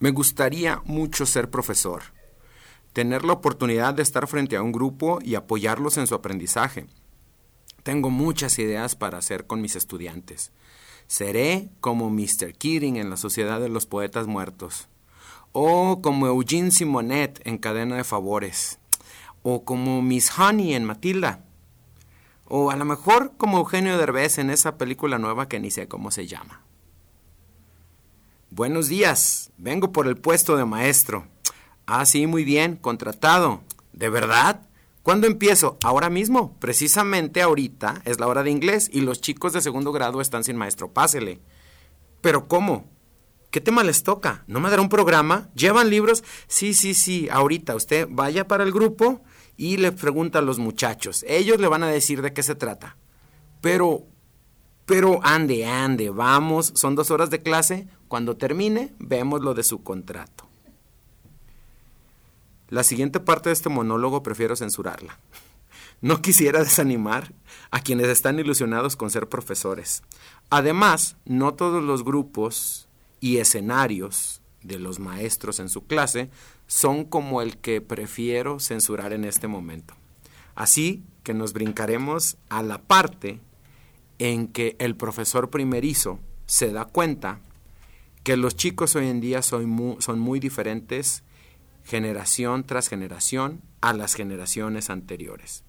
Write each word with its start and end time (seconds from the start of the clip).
Me 0.00 0.10
gustaría 0.10 0.82
mucho 0.84 1.24
ser 1.24 1.50
profesor, 1.50 2.02
tener 2.92 3.24
la 3.24 3.32
oportunidad 3.34 3.94
de 3.94 4.02
estar 4.02 4.26
frente 4.26 4.56
a 4.56 4.62
un 4.62 4.72
grupo 4.72 5.18
y 5.22 5.34
apoyarlos 5.34 5.96
en 5.98 6.06
su 6.06 6.14
aprendizaje. 6.14 6.86
Tengo 7.82 8.10
muchas 8.10 8.58
ideas 8.58 8.96
para 8.96 9.18
hacer 9.18 9.46
con 9.46 9.60
mis 9.60 9.76
estudiantes. 9.76 10.52
Seré 11.06 11.68
como 11.80 12.10
Mr. 12.10 12.54
Keating 12.58 12.96
en 12.96 13.10
la 13.10 13.16
Sociedad 13.16 13.60
de 13.60 13.68
los 13.68 13.86
Poetas 13.86 14.26
Muertos, 14.26 14.88
o 15.52 16.00
como 16.02 16.26
Eugene 16.26 16.70
Simonet 16.70 17.40
en 17.46 17.58
Cadena 17.58 17.96
de 17.96 18.04
Favores, 18.04 18.78
o 19.42 19.64
como 19.64 20.02
Miss 20.02 20.36
Honey 20.36 20.74
en 20.74 20.84
Matilda, 20.84 21.44
o 22.46 22.70
a 22.70 22.76
lo 22.76 22.84
mejor 22.84 23.34
como 23.36 23.58
Eugenio 23.58 23.98
Derbez 23.98 24.38
en 24.38 24.50
esa 24.50 24.76
película 24.76 25.18
nueva 25.18 25.48
que 25.48 25.60
ni 25.60 25.70
sé 25.70 25.86
cómo 25.86 26.10
se 26.10 26.26
llama. 26.26 26.64
Buenos 28.56 28.86
días, 28.86 29.50
vengo 29.58 29.90
por 29.90 30.06
el 30.06 30.16
puesto 30.16 30.56
de 30.56 30.64
maestro. 30.64 31.26
Ah, 31.86 32.06
sí, 32.06 32.28
muy 32.28 32.44
bien, 32.44 32.76
contratado. 32.76 33.64
¿De 33.92 34.08
verdad? 34.08 34.68
¿Cuándo 35.02 35.26
empiezo? 35.26 35.76
Ahora 35.82 36.08
mismo. 36.08 36.56
Precisamente 36.60 37.42
ahorita 37.42 38.02
es 38.04 38.20
la 38.20 38.28
hora 38.28 38.44
de 38.44 38.52
inglés 38.52 38.88
y 38.92 39.00
los 39.00 39.20
chicos 39.20 39.54
de 39.54 39.60
segundo 39.60 39.90
grado 39.90 40.20
están 40.20 40.44
sin 40.44 40.56
maestro. 40.56 40.92
Pásele. 40.92 41.40
¿Pero 42.20 42.46
cómo? 42.46 42.88
¿Qué 43.50 43.60
tema 43.60 43.82
les 43.82 44.04
toca? 44.04 44.44
¿No 44.46 44.60
me 44.60 44.70
dará 44.70 44.82
un 44.82 44.88
programa? 44.88 45.48
¿Llevan 45.56 45.90
libros? 45.90 46.22
Sí, 46.46 46.74
sí, 46.74 46.94
sí. 46.94 47.28
Ahorita 47.32 47.74
usted 47.74 48.06
vaya 48.08 48.46
para 48.46 48.62
el 48.62 48.70
grupo 48.70 49.24
y 49.56 49.78
le 49.78 49.90
pregunta 49.90 50.38
a 50.38 50.42
los 50.42 50.60
muchachos. 50.60 51.24
Ellos 51.26 51.58
le 51.58 51.66
van 51.66 51.82
a 51.82 51.88
decir 51.88 52.22
de 52.22 52.32
qué 52.32 52.44
se 52.44 52.54
trata. 52.54 52.98
Pero, 53.60 54.06
pero 54.86 55.18
ande, 55.24 55.66
ande, 55.66 56.10
vamos. 56.10 56.70
Son 56.76 56.94
dos 56.94 57.10
horas 57.10 57.30
de 57.30 57.42
clase. 57.42 57.88
Cuando 58.14 58.36
termine, 58.36 58.94
vemos 59.00 59.40
lo 59.40 59.54
de 59.54 59.64
su 59.64 59.82
contrato. 59.82 60.46
La 62.68 62.84
siguiente 62.84 63.18
parte 63.18 63.48
de 63.48 63.54
este 63.54 63.70
monólogo 63.70 64.22
prefiero 64.22 64.54
censurarla. 64.54 65.18
No 66.00 66.22
quisiera 66.22 66.62
desanimar 66.62 67.32
a 67.72 67.80
quienes 67.80 68.06
están 68.06 68.38
ilusionados 68.38 68.94
con 68.94 69.10
ser 69.10 69.28
profesores. 69.28 70.04
Además, 70.48 71.16
no 71.24 71.54
todos 71.54 71.82
los 71.82 72.04
grupos 72.04 72.86
y 73.18 73.38
escenarios 73.38 74.42
de 74.62 74.78
los 74.78 75.00
maestros 75.00 75.58
en 75.58 75.68
su 75.68 75.84
clase 75.84 76.30
son 76.68 77.06
como 77.06 77.42
el 77.42 77.56
que 77.58 77.80
prefiero 77.80 78.60
censurar 78.60 79.12
en 79.12 79.24
este 79.24 79.48
momento. 79.48 79.94
Así 80.54 81.02
que 81.24 81.34
nos 81.34 81.52
brincaremos 81.52 82.36
a 82.48 82.62
la 82.62 82.80
parte 82.80 83.40
en 84.20 84.46
que 84.46 84.76
el 84.78 84.94
profesor 84.94 85.50
primerizo 85.50 86.20
se 86.46 86.70
da 86.70 86.84
cuenta 86.84 87.40
que 88.24 88.38
los 88.38 88.56
chicos 88.56 88.96
hoy 88.96 89.08
en 89.08 89.20
día 89.20 89.42
son 89.42 89.68
muy, 90.18 90.40
diferentes 90.40 91.22
generación 91.84 92.64
tras 92.64 92.88
generación 92.88 93.60
a 93.82 93.92
las 93.92 94.14
generaciones 94.14 94.88
anteriores. 94.88 95.62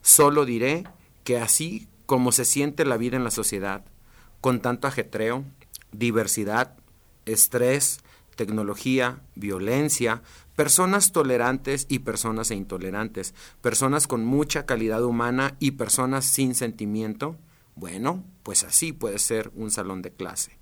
Solo 0.00 0.46
diré 0.46 0.84
que 1.22 1.38
así 1.38 1.86
como 2.06 2.32
se 2.32 2.46
siente 2.46 2.86
la 2.86 2.96
vida 2.96 3.18
en 3.18 3.24
la 3.24 3.30
sociedad, 3.30 3.84
con 4.40 4.60
tanto 4.60 4.88
ajetreo, 4.88 5.44
diversidad, 5.92 6.78
estrés, 7.26 8.00
tecnología, 8.36 9.20
violencia, 9.34 10.22
personas 10.56 11.12
tolerantes 11.12 11.84
y 11.90 11.98
personas 11.98 12.50
intolerantes, 12.50 13.34
personas 13.60 14.06
con 14.06 14.24
mucha 14.24 14.64
calidad 14.64 15.04
humana 15.04 15.56
y 15.58 15.72
personas 15.72 16.24
sin 16.24 16.54
sentimiento, 16.54 17.36
bueno, 17.74 18.24
pues 18.44 18.64
así 18.64 18.94
puede 18.94 19.18
ser 19.18 19.50
un 19.54 19.70
salón 19.70 20.00
de 20.00 20.10
clase 20.12 20.57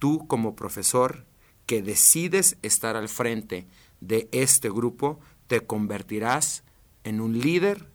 tú 0.00 0.26
como 0.26 0.56
profesor 0.56 1.24
que 1.66 1.82
decides 1.82 2.56
estar 2.62 2.96
al 2.96 3.08
frente 3.08 3.68
de 4.00 4.28
este 4.32 4.68
grupo, 4.68 5.20
te 5.46 5.60
convertirás 5.60 6.64
en 7.04 7.20
un 7.20 7.38
líder 7.38 7.88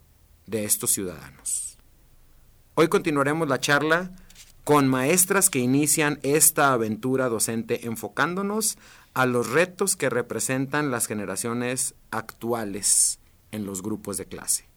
de 0.45 0.63
estos 0.63 0.91
ciudadanos. 0.91 1.77
Hoy 2.75 2.87
continuaremos 2.87 3.49
la 3.49 3.59
charla 3.59 4.15
con 4.63 4.87
maestras 4.87 5.49
que 5.49 5.59
inician 5.59 6.19
esta 6.23 6.71
aventura 6.71 7.27
docente 7.27 7.85
enfocándonos 7.85 8.77
a 9.13 9.25
los 9.25 9.49
retos 9.49 9.95
que 9.95 10.09
representan 10.09 10.91
las 10.91 11.07
generaciones 11.07 11.95
actuales 12.11 13.19
en 13.51 13.65
los 13.65 13.81
grupos 13.81 14.17
de 14.17 14.25
clase. 14.25 14.67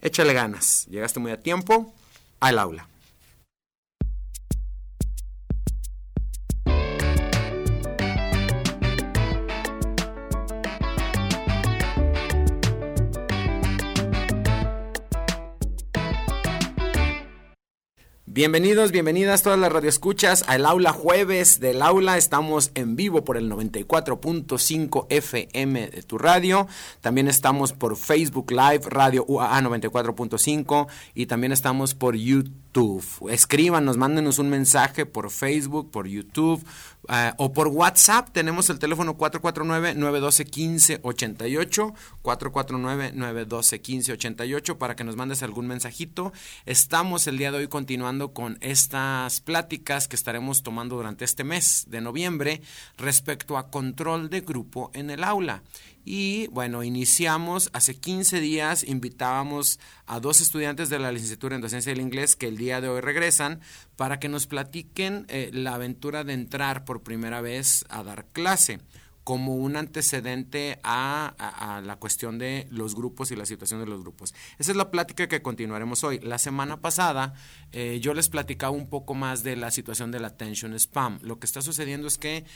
Échale 0.00 0.32
ganas, 0.32 0.86
llegaste 0.90 1.20
muy 1.20 1.32
a 1.32 1.40
tiempo 1.40 1.92
al 2.40 2.58
aula. 2.58 2.88
Bienvenidos, 18.38 18.92
bienvenidas 18.92 19.42
todas 19.42 19.58
las 19.58 19.72
radioescuchas 19.72 20.44
al 20.46 20.64
aula 20.64 20.92
jueves 20.92 21.58
del 21.58 21.82
aula. 21.82 22.16
Estamos 22.16 22.70
en 22.76 22.94
vivo 22.94 23.24
por 23.24 23.36
el 23.36 23.50
94.5 23.50 25.06
FM 25.10 25.88
de 25.88 26.02
tu 26.04 26.18
radio. 26.18 26.68
También 27.00 27.26
estamos 27.26 27.72
por 27.72 27.96
Facebook 27.96 28.52
Live, 28.52 28.82
Radio 28.90 29.24
UAA 29.26 29.60
94.5 29.62 30.86
y 31.16 31.26
también 31.26 31.50
estamos 31.50 31.96
por 31.96 32.14
YouTube. 32.14 32.54
Escríbanos, 33.28 33.96
mándenos 33.96 34.38
un 34.38 34.50
mensaje 34.50 35.06
por 35.06 35.30
Facebook, 35.30 35.90
por 35.90 36.06
YouTube 36.06 36.62
uh, 37.08 37.32
o 37.36 37.52
por 37.52 37.66
WhatsApp. 37.68 38.30
Tenemos 38.30 38.70
el 38.70 38.78
teléfono 38.78 39.18
449-912-1588, 39.18 41.94
449-912-1588 42.22 44.78
para 44.78 44.94
que 44.94 45.02
nos 45.04 45.16
mandes 45.16 45.42
algún 45.42 45.66
mensajito. 45.66 46.32
Estamos 46.66 47.26
el 47.26 47.38
día 47.38 47.50
de 47.50 47.58
hoy 47.58 47.66
continuando 47.68 48.32
con 48.32 48.58
estas 48.60 49.40
pláticas 49.40 50.06
que 50.06 50.14
estaremos 50.16 50.62
tomando 50.62 50.96
durante 50.96 51.24
este 51.24 51.42
mes 51.44 51.86
de 51.88 52.00
noviembre 52.00 52.62
respecto 52.96 53.58
a 53.58 53.70
control 53.70 54.30
de 54.30 54.42
grupo 54.42 54.92
en 54.94 55.10
el 55.10 55.24
aula. 55.24 55.64
Y 56.10 56.46
bueno, 56.46 56.84
iniciamos 56.84 57.68
hace 57.74 57.94
15 57.94 58.40
días, 58.40 58.82
invitábamos 58.82 59.78
a 60.06 60.20
dos 60.20 60.40
estudiantes 60.40 60.88
de 60.88 60.98
la 60.98 61.12
licenciatura 61.12 61.54
en 61.54 61.60
docencia 61.60 61.92
del 61.92 62.00
inglés 62.00 62.34
que 62.34 62.48
el 62.48 62.56
día 62.56 62.80
de 62.80 62.88
hoy 62.88 63.02
regresan 63.02 63.60
para 63.94 64.18
que 64.18 64.30
nos 64.30 64.46
platiquen 64.46 65.26
eh, 65.28 65.50
la 65.52 65.74
aventura 65.74 66.24
de 66.24 66.32
entrar 66.32 66.86
por 66.86 67.02
primera 67.02 67.42
vez 67.42 67.84
a 67.90 68.02
dar 68.04 68.24
clase 68.32 68.80
como 69.22 69.56
un 69.56 69.76
antecedente 69.76 70.80
a, 70.82 71.82
la 71.84 71.96
cuestión 71.96 72.38
de 72.38 72.66
los 72.70 72.94
grupos 72.94 73.30
y 73.30 73.36
la 73.36 73.44
situación 73.44 73.80
de 73.80 73.86
los 73.86 74.00
grupos. 74.00 74.32
Esa 74.58 74.70
es 74.70 74.78
la 74.78 74.90
plática 74.90 75.28
que 75.28 75.42
continuaremos 75.42 76.02
hoy. 76.04 76.20
La 76.20 76.38
semana 76.38 76.80
pasada 76.80 77.34
eh, 77.72 77.98
yo 78.00 78.14
les 78.14 78.30
platicaba 78.30 78.72
un 78.72 78.88
poco 78.88 79.12
más 79.12 79.42
de 79.42 79.56
la 79.56 79.70
situación 79.70 80.10
del 80.10 80.24
attention 80.24 80.72
spam. 80.72 81.18
Lo 81.20 81.38
que 81.38 81.44
está 81.44 81.60
sucediendo 81.60 82.08
es 82.08 82.16
que 82.16 82.46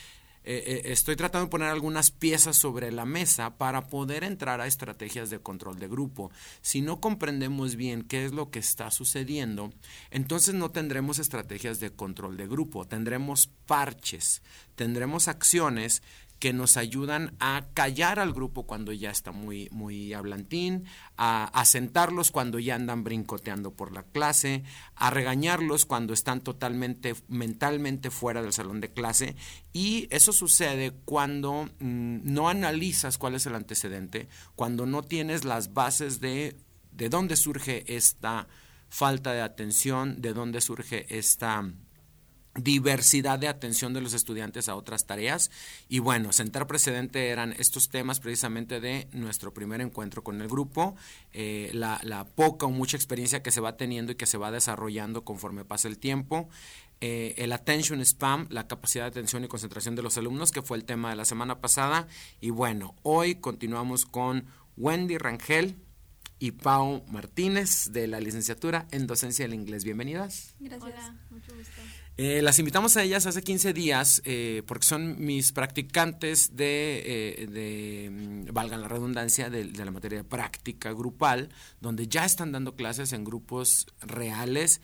eh, 0.44 0.62
eh, 0.66 0.92
estoy 0.92 1.16
tratando 1.16 1.46
de 1.46 1.50
poner 1.50 1.68
algunas 1.68 2.10
piezas 2.10 2.56
sobre 2.56 2.90
la 2.90 3.04
mesa 3.04 3.56
para 3.58 3.88
poder 3.88 4.24
entrar 4.24 4.60
a 4.60 4.66
estrategias 4.66 5.30
de 5.30 5.38
control 5.38 5.78
de 5.78 5.88
grupo. 5.88 6.30
Si 6.60 6.80
no 6.80 7.00
comprendemos 7.00 7.76
bien 7.76 8.02
qué 8.02 8.24
es 8.24 8.32
lo 8.32 8.50
que 8.50 8.58
está 8.58 8.90
sucediendo, 8.90 9.72
entonces 10.10 10.54
no 10.54 10.70
tendremos 10.70 11.18
estrategias 11.18 11.80
de 11.80 11.90
control 11.90 12.36
de 12.36 12.48
grupo, 12.48 12.86
tendremos 12.86 13.48
parches, 13.66 14.42
tendremos 14.74 15.28
acciones 15.28 16.02
que 16.42 16.52
nos 16.52 16.76
ayudan 16.76 17.36
a 17.38 17.68
callar 17.72 18.18
al 18.18 18.32
grupo 18.32 18.66
cuando 18.66 18.92
ya 18.92 19.12
está 19.12 19.30
muy, 19.30 19.68
muy 19.70 20.12
hablantín, 20.12 20.86
a, 21.16 21.64
sentarlos 21.64 22.32
cuando 22.32 22.58
ya 22.58 22.74
andan 22.74 23.04
brincoteando 23.04 23.70
por 23.70 23.92
la 23.92 24.02
clase, 24.02 24.64
a 24.96 25.10
regañarlos 25.10 25.86
cuando 25.86 26.12
están 26.12 26.40
totalmente 26.40 27.14
mentalmente 27.28 28.10
fuera 28.10 28.42
del 28.42 28.52
salón 28.52 28.80
de 28.80 28.92
clase. 28.92 29.36
Y 29.72 30.08
eso 30.10 30.32
sucede 30.32 30.90
cuando 31.04 31.68
mm, 31.78 32.20
no 32.24 32.48
analizas 32.48 33.18
cuál 33.18 33.36
es 33.36 33.46
el 33.46 33.54
antecedente, 33.54 34.26
cuando 34.56 34.84
no 34.84 35.04
tienes 35.04 35.44
las 35.44 35.72
bases 35.72 36.18
de 36.18 36.56
de 36.90 37.08
dónde 37.08 37.36
surge 37.36 37.84
esta 37.86 38.46
falta 38.88 39.32
de 39.32 39.40
atención, 39.40 40.20
de 40.20 40.34
dónde 40.34 40.60
surge 40.60 41.06
esta 41.08 41.64
diversidad 42.54 43.38
de 43.38 43.48
atención 43.48 43.94
de 43.94 44.02
los 44.02 44.12
estudiantes 44.12 44.68
a 44.68 44.76
otras 44.76 45.06
tareas 45.06 45.50
y 45.88 46.00
bueno, 46.00 46.32
sentar 46.32 46.66
precedente 46.66 47.28
eran 47.28 47.54
estos 47.58 47.88
temas 47.88 48.20
precisamente 48.20 48.80
de 48.80 49.08
nuestro 49.12 49.54
primer 49.54 49.80
encuentro 49.80 50.22
con 50.22 50.40
el 50.40 50.48
grupo, 50.48 50.94
eh, 51.32 51.70
la, 51.72 51.98
la, 52.02 52.24
poca 52.24 52.66
o 52.66 52.70
mucha 52.70 52.96
experiencia 52.96 53.42
que 53.42 53.50
se 53.50 53.60
va 53.60 53.76
teniendo 53.76 54.12
y 54.12 54.16
que 54.16 54.26
se 54.26 54.38
va 54.38 54.50
desarrollando 54.50 55.24
conforme 55.24 55.64
pasa 55.64 55.88
el 55.88 55.98
tiempo, 55.98 56.48
eh, 57.00 57.34
el 57.38 57.52
attention 57.52 58.00
spam, 58.00 58.46
la 58.50 58.68
capacidad 58.68 59.04
de 59.04 59.08
atención 59.08 59.44
y 59.44 59.48
concentración 59.48 59.96
de 59.96 60.02
los 60.02 60.18
alumnos, 60.18 60.52
que 60.52 60.62
fue 60.62 60.76
el 60.76 60.84
tema 60.84 61.10
de 61.10 61.16
la 61.16 61.24
semana 61.24 61.60
pasada 61.60 62.06
y 62.40 62.50
bueno, 62.50 62.94
hoy 63.02 63.36
continuamos 63.36 64.04
con 64.04 64.44
Wendy 64.76 65.16
Rangel, 65.16 65.76
y 66.42 66.50
Pau 66.50 67.04
Martínez 67.06 67.92
de 67.92 68.08
la 68.08 68.18
licenciatura 68.18 68.88
en 68.90 69.06
docencia 69.06 69.44
del 69.44 69.54
inglés. 69.54 69.84
Bienvenidas. 69.84 70.56
Gracias. 70.58 70.82
Hola, 70.82 71.14
mucho 71.30 71.54
gusto. 71.54 71.80
Eh, 72.18 72.42
las 72.42 72.58
invitamos 72.58 72.96
a 72.98 73.02
ellas 73.02 73.24
hace 73.24 73.42
15 73.42 73.72
días 73.72 74.20
eh, 74.26 74.62
porque 74.66 74.86
son 74.86 75.24
mis 75.24 75.52
practicantes 75.52 76.54
de, 76.56 77.02
eh, 77.06 77.46
de 77.46 78.10
mm, 78.10 78.52
valga 78.52 78.76
la 78.76 78.86
redundancia, 78.86 79.48
de, 79.48 79.64
de, 79.64 79.84
la 79.84 79.90
materia 79.90 80.22
práctica 80.22 80.92
grupal, 80.92 81.48
donde 81.80 82.08
ya 82.08 82.26
están 82.26 82.52
dando 82.52 82.74
clases 82.74 83.12
en 83.12 83.24
grupos 83.24 83.86
reales. 84.00 84.80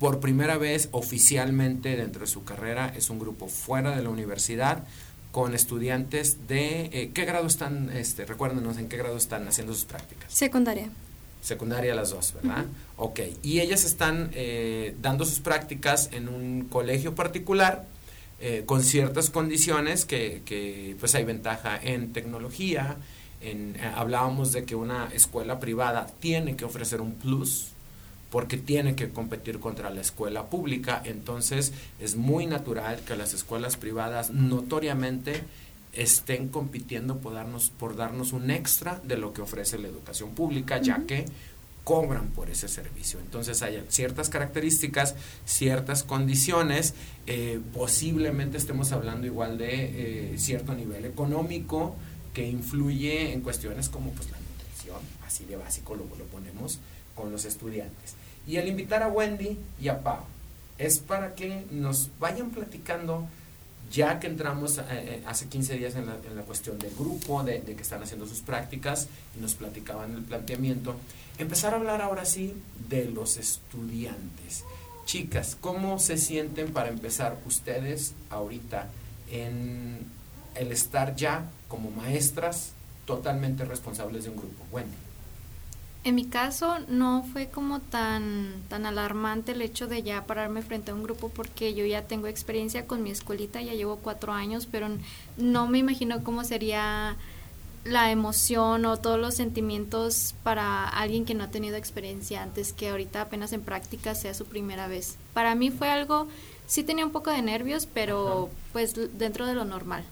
por 0.00 0.18
primera 0.18 0.58
vez 0.58 0.88
oficialmente 0.90 1.96
dentro 1.96 2.22
de 2.22 2.26
su 2.26 2.42
carrera 2.42 2.92
es 2.96 3.08
un 3.08 3.20
grupo 3.20 3.46
fuera 3.46 3.94
de 3.94 4.02
la 4.02 4.10
universidad 4.10 4.82
con 5.30 5.54
estudiantes 5.54 6.48
de... 6.48 7.10
¿Qué 7.14 7.24
grado 7.24 7.46
están, 7.46 7.88
este, 7.90 8.24
recuérdenos 8.24 8.78
en 8.78 8.88
qué 8.88 8.96
grado 8.96 9.16
están 9.16 9.46
haciendo 9.46 9.72
sus 9.72 9.84
prácticas? 9.84 10.32
Secundaria. 10.32 10.90
Secundaria 11.40 11.94
las 11.94 12.10
dos, 12.10 12.34
¿verdad? 12.34 12.66
Ok. 12.96 13.20
Y 13.42 13.60
ellas 13.60 13.84
están 13.84 14.30
eh, 14.34 14.94
dando 15.00 15.24
sus 15.24 15.40
prácticas 15.40 16.10
en 16.12 16.28
un 16.28 16.66
colegio 16.70 17.14
particular 17.14 17.86
eh, 18.40 18.62
con 18.66 18.82
ciertas 18.82 19.30
condiciones 19.30 20.04
que, 20.04 20.42
que, 20.44 20.96
pues 20.98 21.14
hay 21.14 21.24
ventaja 21.24 21.78
en 21.82 22.12
tecnología. 22.12 22.96
En, 23.40 23.76
eh, 23.76 23.90
hablábamos 23.96 24.52
de 24.52 24.64
que 24.64 24.74
una 24.74 25.08
escuela 25.14 25.60
privada 25.60 26.06
tiene 26.20 26.56
que 26.56 26.64
ofrecer 26.64 27.00
un 27.00 27.14
plus 27.14 27.68
porque 28.30 28.56
tiene 28.56 28.94
que 28.94 29.10
competir 29.10 29.58
contra 29.58 29.90
la 29.90 30.00
escuela 30.00 30.46
pública. 30.46 31.02
Entonces 31.04 31.72
es 32.00 32.16
muy 32.16 32.46
natural 32.46 33.00
que 33.06 33.16
las 33.16 33.34
escuelas 33.34 33.76
privadas 33.76 34.30
notoriamente 34.30 35.42
estén 35.92 36.48
compitiendo 36.48 37.18
por 37.18 37.34
darnos, 37.34 37.70
por 37.70 37.96
darnos 37.96 38.32
un 38.32 38.50
extra 38.50 39.00
de 39.04 39.16
lo 39.16 39.32
que 39.32 39.42
ofrece 39.42 39.78
la 39.78 39.88
educación 39.88 40.30
pública, 40.30 40.80
ya 40.80 41.04
que 41.06 41.24
cobran 41.84 42.28
por 42.28 42.50
ese 42.50 42.68
servicio. 42.68 43.18
Entonces 43.20 43.62
hay 43.62 43.82
ciertas 43.88 44.28
características, 44.28 45.14
ciertas 45.44 46.04
condiciones, 46.04 46.94
eh, 47.26 47.60
posiblemente 47.74 48.58
estemos 48.58 48.92
hablando 48.92 49.26
igual 49.26 49.58
de 49.58 50.34
eh, 50.34 50.38
cierto 50.38 50.74
nivel 50.74 51.04
económico 51.04 51.96
que 52.34 52.48
influye 52.48 53.32
en 53.32 53.40
cuestiones 53.40 53.88
como 53.88 54.12
pues 54.12 54.30
la 54.30 54.38
nutrición, 54.38 55.00
así 55.26 55.44
de 55.46 55.56
básico 55.56 55.96
lo, 55.96 56.04
lo 56.16 56.24
ponemos 56.26 56.78
con 57.14 57.32
los 57.32 57.44
estudiantes. 57.44 58.14
Y 58.46 58.56
al 58.58 58.68
invitar 58.68 59.02
a 59.02 59.08
Wendy 59.08 59.58
y 59.80 59.88
a 59.88 60.02
Pau, 60.02 60.24
es 60.78 60.98
para 60.98 61.34
que 61.34 61.66
nos 61.70 62.10
vayan 62.18 62.50
platicando 62.50 63.28
ya 63.90 64.20
que 64.20 64.28
entramos 64.28 64.78
eh, 64.78 64.82
eh, 64.90 65.22
hace 65.26 65.48
15 65.48 65.76
días 65.76 65.94
en 65.96 66.06
la, 66.06 66.42
cuestión 66.42 66.78
del 66.78 66.94
grupo, 66.94 67.42
de, 67.42 67.60
de, 67.60 67.74
que 67.74 67.82
están 67.82 68.02
haciendo 68.02 68.26
sus 68.26 68.40
prácticas 68.40 69.08
y 69.36 69.40
nos 69.40 69.54
platicaban 69.54 70.14
el 70.14 70.22
planteamiento, 70.22 70.94
empezar 71.38 71.74
a 71.74 71.76
hablar 71.76 72.00
ahora 72.00 72.24
sí 72.24 72.54
de 72.88 73.06
los 73.06 73.36
estudiantes. 73.36 74.64
Chicas, 75.06 75.56
¿cómo 75.60 75.98
se 75.98 76.18
sienten 76.18 76.72
para 76.72 76.88
empezar 76.88 77.36
ustedes 77.46 78.14
ahorita 78.30 78.88
en 79.30 79.98
el 80.54 80.72
estar 80.72 81.16
ya 81.16 81.50
como 81.68 81.90
maestras 81.90 82.72
totalmente 83.06 83.64
responsables 83.64 84.24
de 84.24 84.30
un 84.30 84.36
grupo? 84.36 84.64
Wendy. 84.70 85.09
En 86.02 86.14
mi 86.14 86.24
caso 86.24 86.78
no 86.88 87.24
fue 87.30 87.48
como 87.48 87.80
tan, 87.80 88.54
tan 88.68 88.86
alarmante 88.86 89.52
el 89.52 89.60
hecho 89.60 89.86
de 89.86 90.02
ya 90.02 90.24
pararme 90.24 90.62
frente 90.62 90.90
a 90.90 90.94
un 90.94 91.02
grupo 91.02 91.28
porque 91.28 91.74
yo 91.74 91.84
ya 91.84 92.06
tengo 92.06 92.26
experiencia 92.26 92.86
con 92.86 93.02
mi 93.02 93.10
escuelita, 93.10 93.60
ya 93.60 93.74
llevo 93.74 93.96
cuatro 93.96 94.32
años, 94.32 94.66
pero 94.70 94.88
no 95.36 95.66
me 95.66 95.76
imagino 95.76 96.24
cómo 96.24 96.42
sería 96.42 97.16
la 97.84 98.10
emoción 98.10 98.86
o 98.86 98.96
todos 98.96 99.18
los 99.18 99.34
sentimientos 99.34 100.34
para 100.42 100.88
alguien 100.88 101.26
que 101.26 101.34
no 101.34 101.44
ha 101.44 101.50
tenido 101.50 101.76
experiencia 101.76 102.42
antes, 102.42 102.72
que 102.72 102.88
ahorita 102.88 103.22
apenas 103.22 103.52
en 103.52 103.60
práctica 103.60 104.14
sea 104.14 104.32
su 104.32 104.46
primera 104.46 104.88
vez. 104.88 105.16
Para 105.34 105.54
mí 105.54 105.70
fue 105.70 105.90
algo, 105.90 106.28
sí 106.66 106.82
tenía 106.82 107.04
un 107.04 107.12
poco 107.12 107.30
de 107.30 107.42
nervios, 107.42 107.86
pero 107.86 108.48
pues 108.72 108.94
dentro 109.18 109.46
de 109.46 109.54
lo 109.54 109.66
normal. 109.66 110.04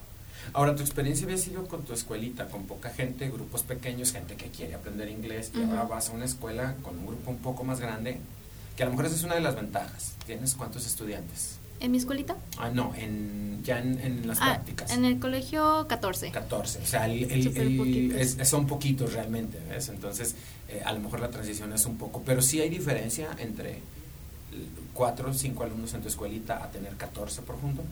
Ahora, 0.52 0.74
tu 0.74 0.82
experiencia 0.82 1.24
había 1.24 1.38
sido 1.38 1.66
con 1.66 1.84
tu 1.84 1.92
escuelita, 1.92 2.48
con 2.48 2.64
poca 2.64 2.90
gente, 2.90 3.28
grupos 3.30 3.62
pequeños, 3.62 4.12
gente 4.12 4.36
que 4.36 4.46
quiere 4.46 4.74
aprender 4.74 5.08
inglés, 5.08 5.50
y 5.54 5.58
uh 5.58 5.62
-huh. 5.62 5.70
ahora 5.70 5.82
vas 5.84 6.08
a 6.08 6.12
una 6.12 6.24
escuela 6.24 6.74
con 6.82 6.98
un 6.98 7.06
grupo 7.06 7.30
un 7.30 7.38
poco 7.38 7.64
más 7.64 7.80
grande, 7.80 8.18
que 8.76 8.82
a 8.82 8.86
lo 8.86 8.92
mejor 8.92 9.06
esa 9.06 9.16
es 9.16 9.22
una 9.24 9.34
de 9.34 9.40
las 9.40 9.54
ventajas. 9.56 10.14
¿Tienes 10.26 10.54
cuántos 10.54 10.86
estudiantes? 10.86 11.58
¿En 11.80 11.92
mi 11.92 11.98
escuelita? 11.98 12.36
Ah, 12.58 12.70
no, 12.70 12.92
en, 12.96 13.60
ya 13.62 13.78
en, 13.78 14.00
en 14.00 14.26
las 14.26 14.38
ah, 14.40 14.54
prácticas. 14.54 14.90
En 14.90 15.04
el 15.04 15.20
colegio 15.20 15.86
14. 15.88 16.32
14, 16.32 16.80
o 16.82 16.86
sea, 16.86 17.06
el, 17.06 17.30
el, 17.30 17.56
el 17.56 18.12
es, 18.16 18.36
son 18.48 18.66
poquitos 18.66 19.12
realmente, 19.12 19.58
¿ves? 19.68 19.88
Entonces, 19.88 20.34
eh, 20.68 20.82
a 20.84 20.92
lo 20.92 21.00
mejor 21.00 21.20
la 21.20 21.30
transición 21.30 21.72
es 21.72 21.86
un 21.86 21.96
poco, 21.96 22.22
pero 22.26 22.42
sí 22.42 22.60
hay 22.60 22.68
diferencia 22.68 23.28
entre 23.38 23.80
4 24.94 25.30
o 25.30 25.34
5 25.34 25.62
alumnos 25.62 25.94
en 25.94 26.02
tu 26.02 26.08
escuelita 26.08 26.62
a 26.64 26.68
tener 26.70 26.94
14 26.94 27.42
por 27.42 27.60
junto. 27.60 27.82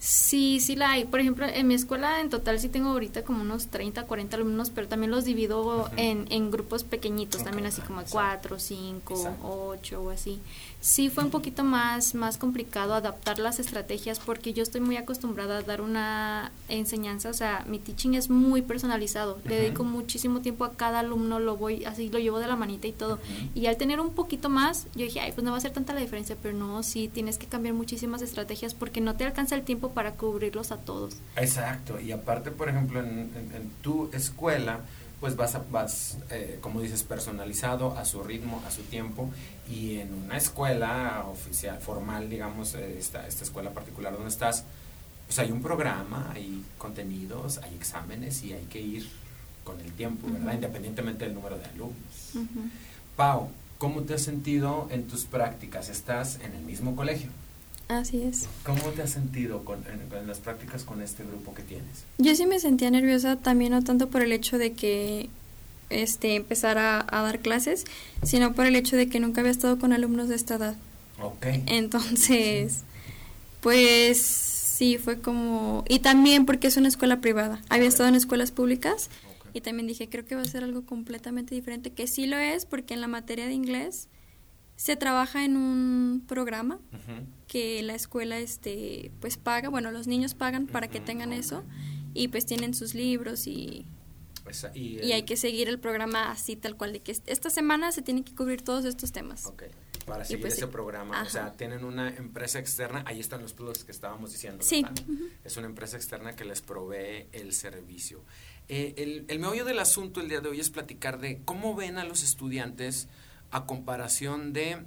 Sí, 0.00 0.60
sí 0.60 0.76
la 0.76 0.92
hay. 0.92 1.04
Por 1.04 1.20
ejemplo, 1.20 1.46
en 1.46 1.66
mi 1.68 1.74
escuela 1.74 2.22
en 2.22 2.30
total 2.30 2.58
sí 2.58 2.70
tengo 2.70 2.88
ahorita 2.88 3.22
como 3.22 3.42
unos 3.42 3.66
30, 3.66 4.04
40 4.04 4.34
alumnos, 4.36 4.70
pero 4.70 4.88
también 4.88 5.10
los 5.10 5.26
divido 5.26 5.60
uh 5.60 5.84
-huh. 5.84 5.90
en, 5.98 6.26
en, 6.30 6.50
grupos 6.50 6.84
pequeñitos, 6.84 7.42
okay. 7.42 7.44
también 7.44 7.66
así 7.66 7.82
como 7.82 8.02
4, 8.08 8.58
5, 8.58 9.36
8 9.42 10.02
o 10.02 10.08
así. 10.08 10.40
Sí 10.80 11.10
fue 11.10 11.24
un 11.24 11.30
poquito 11.30 11.64
más, 11.64 12.14
más 12.14 12.38
complicado 12.38 12.94
adaptar 12.94 13.38
las 13.38 13.60
estrategias 13.60 14.18
porque 14.18 14.54
yo 14.54 14.62
estoy 14.62 14.80
muy 14.80 14.96
acostumbrada 14.96 15.58
a 15.58 15.62
dar 15.62 15.82
una 15.82 16.50
enseñanza, 16.70 17.28
o 17.28 17.34
sea, 17.34 17.66
mi 17.68 17.78
teaching 17.78 18.14
es 18.14 18.30
muy 18.30 18.62
personalizado. 18.62 19.34
Uh 19.34 19.38
-huh. 19.40 19.50
Le 19.50 19.56
dedico 19.56 19.84
muchísimo 19.84 20.40
tiempo 20.40 20.64
a 20.64 20.72
cada 20.72 21.00
alumno, 21.00 21.40
lo 21.40 21.58
voy, 21.58 21.84
así 21.84 22.08
lo 22.08 22.18
llevo 22.18 22.38
de 22.38 22.46
la 22.46 22.56
manita 22.56 22.86
y 22.86 22.92
todo. 22.92 23.16
Uh 23.16 23.18
-huh. 23.18 23.50
Y 23.54 23.66
al 23.66 23.76
tener 23.76 24.00
un 24.00 24.14
poquito 24.14 24.48
más, 24.48 24.86
yo 24.94 25.04
dije, 25.04 25.20
ay, 25.20 25.32
pues 25.32 25.44
no 25.44 25.50
va 25.50 25.58
a 25.58 25.60
ser 25.60 25.72
tanta 25.72 25.92
la 25.92 26.00
diferencia, 26.00 26.38
pero 26.40 26.56
no, 26.56 26.82
sí, 26.82 27.08
tienes 27.08 27.36
que 27.36 27.46
cambiar 27.46 27.74
muchísimas 27.74 28.22
estrategias 28.22 28.72
porque 28.72 29.02
no 29.02 29.14
te 29.14 29.24
alcanza 29.24 29.54
el 29.56 29.62
tiempo 29.62 29.89
para 29.92 30.12
cubrirlos 30.12 30.72
a 30.72 30.76
todos. 30.78 31.16
Exacto, 31.36 32.00
y 32.00 32.12
aparte, 32.12 32.50
por 32.50 32.68
ejemplo, 32.68 33.00
en, 33.00 33.30
en, 33.34 33.52
en 33.54 33.70
tu 33.82 34.10
escuela, 34.12 34.80
pues 35.20 35.36
vas, 35.36 35.54
a, 35.54 35.62
vas 35.70 36.16
eh, 36.30 36.58
como 36.62 36.80
dices, 36.80 37.02
personalizado 37.02 37.96
a 37.96 38.04
su 38.04 38.22
ritmo, 38.22 38.62
a 38.66 38.70
su 38.70 38.82
tiempo, 38.82 39.28
y 39.68 39.98
en 39.98 40.14
una 40.14 40.36
escuela 40.38 41.24
oficial, 41.30 41.78
formal, 41.78 42.30
digamos, 42.30 42.74
eh, 42.74 42.96
esta, 42.98 43.26
esta 43.26 43.44
escuela 43.44 43.70
particular 43.70 44.14
donde 44.14 44.30
estás, 44.30 44.64
pues 45.26 45.38
hay 45.38 45.52
un 45.52 45.62
programa, 45.62 46.30
hay 46.34 46.64
contenidos, 46.78 47.58
hay 47.58 47.74
exámenes 47.74 48.42
y 48.42 48.52
hay 48.54 48.64
que 48.64 48.80
ir 48.80 49.08
con 49.62 49.78
el 49.80 49.92
tiempo, 49.92 50.26
¿verdad? 50.26 50.46
Uh 50.46 50.50
-huh. 50.50 50.54
Independientemente 50.54 51.24
del 51.26 51.34
número 51.34 51.58
de 51.58 51.66
alumnos. 51.66 52.34
Uh 52.34 52.38
-huh. 52.38 52.70
Pau, 53.14 53.50
¿cómo 53.78 54.00
te 54.00 54.14
has 54.14 54.22
sentido 54.22 54.88
en 54.90 55.06
tus 55.06 55.26
prácticas? 55.26 55.88
¿Estás 55.90 56.40
en 56.40 56.54
el 56.54 56.62
mismo 56.62 56.96
colegio? 56.96 57.28
Así 57.90 58.22
es. 58.22 58.46
¿Cómo 58.62 58.82
te 58.94 59.02
has 59.02 59.10
sentido 59.10 59.64
con, 59.64 59.80
en, 59.86 60.16
en, 60.16 60.26
las 60.28 60.38
prácticas 60.38 60.84
con 60.84 61.02
este 61.02 61.24
grupo 61.24 61.52
que 61.54 61.64
tienes? 61.64 62.04
Yo 62.18 62.36
sí 62.36 62.46
me 62.46 62.60
sentía 62.60 62.88
nerviosa 62.88 63.34
también, 63.34 63.72
no 63.72 63.82
tanto 63.82 64.08
por 64.08 64.22
el 64.22 64.30
hecho 64.30 64.58
de 64.58 64.74
que 64.74 65.28
este, 65.88 66.36
empezara 66.36 67.00
a, 67.00 67.18
a 67.18 67.22
dar 67.22 67.40
clases, 67.40 67.84
sino 68.22 68.52
por 68.52 68.66
el 68.66 68.76
hecho 68.76 68.96
de 68.96 69.08
que 69.08 69.18
nunca 69.18 69.40
había 69.40 69.50
estado 69.50 69.80
con 69.80 69.92
alumnos 69.92 70.28
de 70.28 70.36
esta 70.36 70.54
edad. 70.54 70.76
Ok. 71.20 71.46
Entonces, 71.66 72.72
sí. 72.74 72.80
pues 73.60 74.18
sí, 74.18 74.96
fue 74.96 75.20
como... 75.20 75.84
Y 75.88 75.98
también 75.98 76.46
porque 76.46 76.68
es 76.68 76.76
una 76.76 76.86
escuela 76.86 77.20
privada. 77.20 77.60
Había 77.70 77.88
estado 77.88 78.08
en 78.08 78.14
escuelas 78.14 78.52
públicas 78.52 79.10
okay. 79.40 79.50
y 79.54 79.60
también 79.62 79.88
dije, 79.88 80.08
creo 80.08 80.24
que 80.24 80.36
va 80.36 80.42
a 80.42 80.46
ser 80.46 80.62
algo 80.62 80.86
completamente 80.86 81.56
diferente, 81.56 81.90
que 81.90 82.06
sí 82.06 82.26
lo 82.26 82.38
es, 82.38 82.66
porque 82.66 82.94
en 82.94 83.00
la 83.00 83.08
materia 83.08 83.46
de 83.46 83.52
inglés 83.52 84.06
se 84.80 84.96
trabaja 84.96 85.44
en 85.44 85.58
un 85.58 86.24
programa 86.26 86.76
uh 86.76 86.96
-huh. 86.96 87.26
que 87.46 87.82
la 87.82 87.94
escuela 87.94 88.38
este 88.38 89.12
pues 89.20 89.36
paga, 89.36 89.68
bueno, 89.68 89.90
los 89.90 90.06
niños 90.06 90.32
pagan 90.32 90.66
para 90.66 90.86
uh 90.86 90.88
-huh. 90.88 90.92
que 90.92 91.00
tengan 91.00 91.34
eso 91.34 91.64
y 92.14 92.28
pues 92.28 92.46
tienen 92.46 92.72
sus 92.72 92.94
libros 92.94 93.46
y 93.46 93.84
Esa, 94.48 94.74
y, 94.74 94.96
el, 94.96 95.12
hay 95.12 95.24
que 95.24 95.36
seguir 95.36 95.68
el 95.68 95.78
programa 95.78 96.30
así 96.30 96.56
tal 96.56 96.78
cual 96.78 96.94
de 96.94 97.00
que 97.00 97.12
esta 97.12 97.50
semana 97.50 97.92
se 97.92 98.00
tienen 98.00 98.24
que 98.24 98.34
cubrir 98.34 98.62
todos 98.62 98.86
estos 98.86 99.12
temas. 99.12 99.44
Okay. 99.44 99.68
Para 100.06 100.24
seguir 100.24 100.40
pues, 100.40 100.54
ese 100.54 100.64
sí. 100.64 100.72
programa, 100.72 101.14
Ajá. 101.14 101.26
o 101.26 101.30
sea, 101.30 101.52
tienen 101.52 101.84
una 101.84 102.08
empresa 102.16 102.58
externa, 102.58 103.04
ahí 103.06 103.20
están 103.20 103.42
los 103.42 103.52
plus 103.52 103.84
que 103.84 103.92
estábamos 103.92 104.32
diciendo. 104.32 104.64
Sí. 104.64 104.82
Uh 104.82 104.94
-huh. 104.94 105.28
Es 105.44 105.58
una 105.58 105.66
empresa 105.66 105.98
externa 105.98 106.34
que 106.34 106.46
les 106.46 106.62
provee 106.62 107.26
el 107.32 107.52
servicio. 107.52 108.24
Eh, 108.68 108.94
el, 108.96 109.26
el 109.28 109.38
meollo 109.40 109.66
del 109.66 109.78
asunto 109.78 110.22
el 110.22 110.28
día 110.30 110.40
de 110.40 110.48
hoy 110.48 110.58
es 110.58 110.70
platicar 110.70 111.20
de 111.20 111.42
cómo 111.44 111.74
ven 111.74 111.98
a 111.98 112.04
los 112.04 112.22
estudiantes 112.22 113.08
a 113.50 113.66
comparación 113.66 114.52
de 114.52 114.84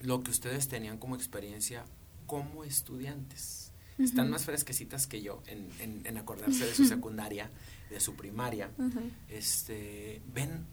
lo 0.00 0.22
que 0.22 0.30
ustedes 0.30 0.68
tenían 0.68 0.98
como 0.98 1.14
experiencia 1.14 1.84
como 2.26 2.64
estudiantes. 2.64 3.72
Uh 3.98 4.02
-huh. 4.02 4.04
Están 4.06 4.30
más 4.30 4.44
fresquecitas 4.44 5.06
que 5.06 5.20
yo 5.20 5.42
en, 5.46 5.68
en, 5.80 6.06
en 6.06 6.16
acordarse 6.18 6.64
de 6.64 6.74
su 6.74 6.84
secundaria, 6.94 7.50
de 7.90 8.00
su 8.00 8.14
primaria. 8.14 8.70
Uh 8.78 8.84
-huh. 8.84 9.10
este, 9.28 10.22
¿Ven 10.32 10.66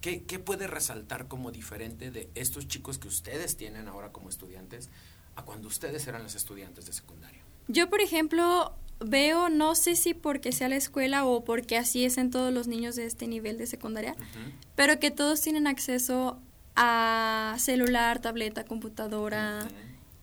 qué, 0.00 0.24
qué 0.24 0.38
puede 0.38 0.66
resaltar 0.66 1.28
como 1.28 1.50
diferente 1.50 2.10
de 2.10 2.30
estos 2.34 2.68
chicos 2.68 2.98
que 2.98 3.08
ustedes 3.08 3.56
tienen 3.56 3.88
ahora 3.88 4.12
como 4.12 4.28
estudiantes 4.28 4.90
a 5.36 5.44
cuando 5.44 5.68
ustedes 5.68 6.06
eran 6.06 6.22
los 6.22 6.34
estudiantes 6.34 6.86
de 6.86 6.92
secundaria? 6.92 7.42
Yo, 7.68 7.88
por 7.88 8.00
ejemplo, 8.00 8.74
veo, 9.04 9.48
no 9.48 9.74
sé 9.74 9.96
si 9.96 10.14
porque 10.14 10.52
sea 10.52 10.68
la 10.68 10.76
escuela 10.76 11.24
o 11.24 11.44
porque 11.44 11.76
así 11.76 12.04
es 12.04 12.18
en 12.18 12.30
todos 12.30 12.52
los 12.52 12.68
niños 12.68 12.96
de 12.96 13.06
este 13.06 13.26
nivel 13.26 13.58
de 13.58 13.66
secundaria, 13.66 14.12
uh 14.12 14.22
-huh. 14.22 14.52
pero 14.74 14.98
que 14.98 15.10
todos 15.10 15.40
tienen 15.40 15.66
acceso 15.66 16.38
a 16.76 17.54
celular, 17.58 18.20
tableta, 18.20 18.64
computadora. 18.64 19.68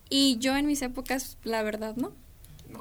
Y 0.09 0.37
yo 0.39 0.55
en 0.55 0.65
mis 0.65 0.81
épocas, 0.81 1.37
la 1.43 1.61
verdad, 1.61 1.95
¿no? 1.95 2.13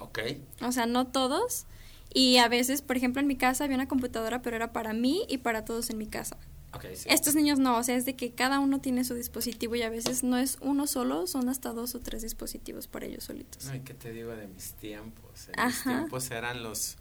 Ok. 0.01 0.21
O 0.63 0.73
sea, 0.73 0.87
no 0.87 1.07
todos. 1.07 1.67
Y 2.13 2.39
a 2.39 2.49
veces, 2.49 2.81
por 2.81 2.97
ejemplo, 2.97 3.21
en 3.21 3.27
mi 3.27 3.37
casa 3.37 3.65
había 3.65 3.77
una 3.77 3.89
computadora, 3.89 4.41
pero 4.41 4.57
era 4.57 4.73
para 4.73 4.95
mí 4.95 5.25
y 5.29 5.39
para 5.39 5.65
todos 5.65 5.91
en 5.91 5.99
mi 5.99 6.07
casa. 6.07 6.39
Okay, 6.73 6.97
sí. 6.97 7.09
Estos 7.11 7.35
niños 7.35 7.59
no, 7.59 7.79
o 7.79 7.83
sea, 7.83 7.97
es 7.97 8.05
de 8.05 8.15
que 8.15 8.33
cada 8.33 8.61
uno 8.61 8.81
tiene 8.81 9.05
su 9.05 9.15
dispositivo 9.15 9.75
y 9.75 9.83
a 9.83 9.91
veces 9.91 10.23
no 10.23 10.37
es 10.37 10.59
uno 10.61 10.87
solo, 10.87 11.27
son 11.27 11.49
hasta 11.49 11.73
dos 11.73 11.95
o 11.95 12.01
tres 12.01 12.23
dispositivos 12.23 12.89
para 12.89 13.07
ellos 13.07 13.25
solitos. 13.25 13.67
Ay, 13.69 13.81
¿qué 13.81 13.95
te 13.95 14.13
digo 14.13 14.37
de 14.37 14.49
mis 14.49 14.75
tiempos? 14.75 15.49
En 15.57 15.67
mis 15.67 15.83
tiempos 15.83 16.31
eran 16.31 16.63
los 16.63 16.99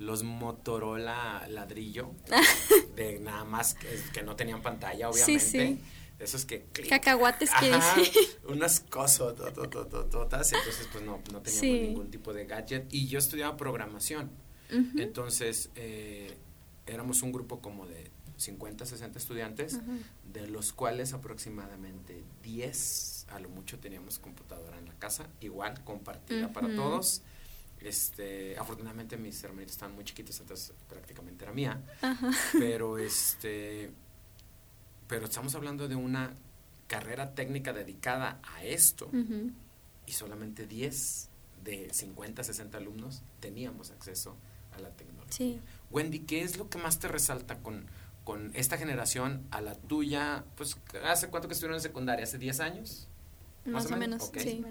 los 0.00 0.22
Motorola 0.22 1.46
ladrillo, 1.48 2.12
de 2.96 3.20
nada 3.20 3.44
más 3.44 3.76
que, 4.12 4.22
no 4.22 4.34
tenían 4.34 4.62
pantalla, 4.62 5.10
obviamente. 5.10 5.44
Sí, 5.44 5.58
sí. 5.58 5.80
Esos 6.18 6.44
que... 6.44 6.64
Cacahuates 6.88 7.50
que 7.60 7.70
Unas 8.48 8.80
cosas, 8.80 9.34
entonces 9.38 10.88
pues 10.92 11.04
no, 11.04 11.22
no 11.32 11.40
teníamos 11.40 11.88
ningún 11.88 12.10
tipo 12.10 12.32
de 12.32 12.44
gadget. 12.44 12.92
Y 12.92 13.06
yo 13.08 13.18
estudiaba 13.18 13.56
programación. 13.56 14.30
Entonces, 14.96 15.70
eh, 15.74 16.36
éramos 16.86 17.22
un 17.22 17.32
grupo 17.32 17.60
como 17.60 17.86
de 17.86 18.10
50, 18.40 18.86
60 18.86 19.18
estudiantes, 19.18 19.80
de 20.32 20.46
los 20.46 20.72
cuales 20.72 21.12
aproximadamente 21.12 22.24
10, 22.42 23.26
a 23.30 23.38
lo 23.38 23.50
mucho 23.50 23.78
teníamos 23.78 24.18
computadora 24.18 24.78
en 24.78 24.86
la 24.86 24.94
casa, 24.94 25.26
igual, 25.40 25.84
compartida 25.84 26.52
para 26.52 26.74
todos. 26.74 27.22
Este, 27.80 28.58
afortunadamente 28.58 29.16
mis 29.16 29.42
hermanitos 29.42 29.72
estaban 29.72 29.94
muy 29.94 30.04
chiquitos, 30.04 30.40
entonces 30.40 30.72
prácticamente 30.88 31.44
era 31.44 31.52
mía. 31.52 31.82
Pero 32.58 32.98
este 32.98 33.90
pero 35.06 35.24
estamos 35.24 35.54
hablando 35.56 35.88
de 35.88 35.96
una 35.96 36.34
carrera 36.86 37.34
técnica 37.34 37.72
dedicada 37.72 38.40
a 38.42 38.64
esto. 38.64 39.10
Y 40.06 40.12
solamente 40.12 40.66
10 40.66 41.28
de 41.64 41.92
50, 41.92 42.42
60 42.42 42.78
alumnos 42.78 43.22
teníamos 43.40 43.90
acceso 43.90 44.36
a 44.72 44.78
la 44.78 44.90
tecnología. 44.90 45.60
Wendy, 45.90 46.20
¿qué 46.20 46.42
es 46.42 46.56
lo 46.58 46.70
que 46.70 46.78
más 46.78 47.00
te 47.00 47.08
resalta 47.08 47.58
con, 47.58 47.86
con 48.24 48.50
esta 48.54 48.78
generación 48.78 49.46
a 49.50 49.60
la 49.60 49.74
tuya? 49.74 50.44
Pues, 50.56 50.76
¿hace 51.04 51.28
cuánto 51.28 51.48
que 51.48 51.54
estuvieron 51.54 51.76
en 51.76 51.82
secundaria? 51.82 52.24
¿Hace 52.24 52.38
10 52.38 52.60
años? 52.60 53.08
Más, 53.64 53.90
o 53.90 53.96
menos, 53.96 54.30
sí. 54.36 54.64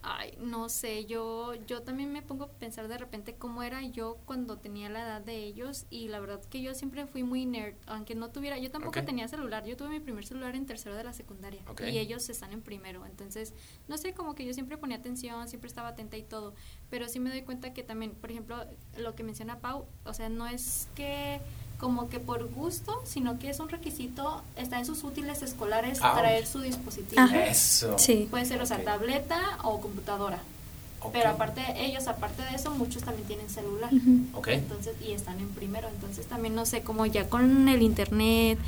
Ay, 0.00 0.38
no 0.40 0.68
sé, 0.68 1.06
yo, 1.06 1.54
yo 1.66 1.82
también 1.82 2.12
me 2.12 2.22
pongo 2.22 2.44
a 2.44 2.48
pensar 2.48 2.86
de 2.86 2.96
repente 2.96 3.34
cómo 3.34 3.64
era 3.64 3.82
yo 3.82 4.16
cuando 4.26 4.56
tenía 4.56 4.88
la 4.88 5.02
edad 5.02 5.20
de 5.20 5.42
ellos 5.42 5.86
y 5.90 6.06
la 6.06 6.20
verdad 6.20 6.40
que 6.44 6.62
yo 6.62 6.72
siempre 6.74 7.06
fui 7.08 7.24
muy 7.24 7.46
nerd, 7.46 7.74
aunque 7.86 8.14
no 8.14 8.30
tuviera, 8.30 8.56
yo 8.58 8.70
tampoco 8.70 9.02
tenía 9.04 9.26
celular, 9.26 9.66
yo 9.66 9.76
tuve 9.76 9.88
mi 9.88 9.98
primer 9.98 10.24
celular 10.24 10.54
en 10.54 10.66
tercero 10.66 10.94
de 10.94 11.02
la 11.02 11.12
secundaria 11.12 11.62
y 11.84 11.98
ellos 11.98 12.28
están 12.28 12.52
en 12.52 12.62
primero, 12.62 13.04
entonces, 13.06 13.52
no 13.88 13.98
sé, 13.98 14.14
como 14.14 14.36
que 14.36 14.46
yo 14.46 14.54
siempre 14.54 14.78
ponía 14.78 14.98
atención, 14.98 15.48
siempre 15.48 15.66
estaba 15.66 15.88
atenta 15.88 16.16
y 16.16 16.22
todo, 16.22 16.54
pero 16.90 17.08
sí 17.08 17.18
me 17.18 17.30
doy 17.30 17.42
cuenta 17.42 17.74
que 17.74 17.82
también, 17.82 18.12
por 18.12 18.30
ejemplo, 18.30 18.64
lo 18.96 19.16
que 19.16 19.24
menciona 19.24 19.58
Pau, 19.58 19.84
o 20.04 20.14
sea, 20.14 20.28
no 20.28 20.46
es 20.46 20.88
que 20.94 21.40
como 21.78 22.08
que 22.08 22.18
por 22.18 22.48
gusto, 22.50 23.00
sino 23.04 23.38
que 23.38 23.50
es 23.50 23.60
un 23.60 23.68
requisito, 23.68 24.42
está 24.56 24.78
en 24.78 24.86
sus 24.86 25.04
útiles 25.04 25.42
escolares 25.42 26.00
ah. 26.02 26.14
traer 26.18 26.46
su 26.46 26.60
dispositivo. 26.60 27.22
Eso. 27.22 27.96
Sí. 27.98 28.26
Puede 28.30 28.44
ser, 28.44 28.60
o 28.60 28.66
sea, 28.66 28.82
tableta 28.82 29.58
o 29.62 29.80
computadora. 29.80 30.40
Pero 31.12 31.30
aparte, 31.30 31.62
ellos, 31.76 32.08
aparte 32.08 32.42
de 32.42 32.56
eso, 32.56 32.72
muchos 32.72 33.02
también 33.02 33.26
tienen 33.28 33.48
celular. 33.48 33.90
Entonces, 33.92 34.96
y 35.06 35.12
están 35.12 35.38
en 35.38 35.48
primero. 35.50 35.88
Entonces, 35.88 36.26
también 36.26 36.56
no 36.56 36.66
sé, 36.66 36.82
como 36.82 37.06
ya 37.06 37.28
con 37.28 37.68
el 37.68 37.82
internet, 37.82 38.58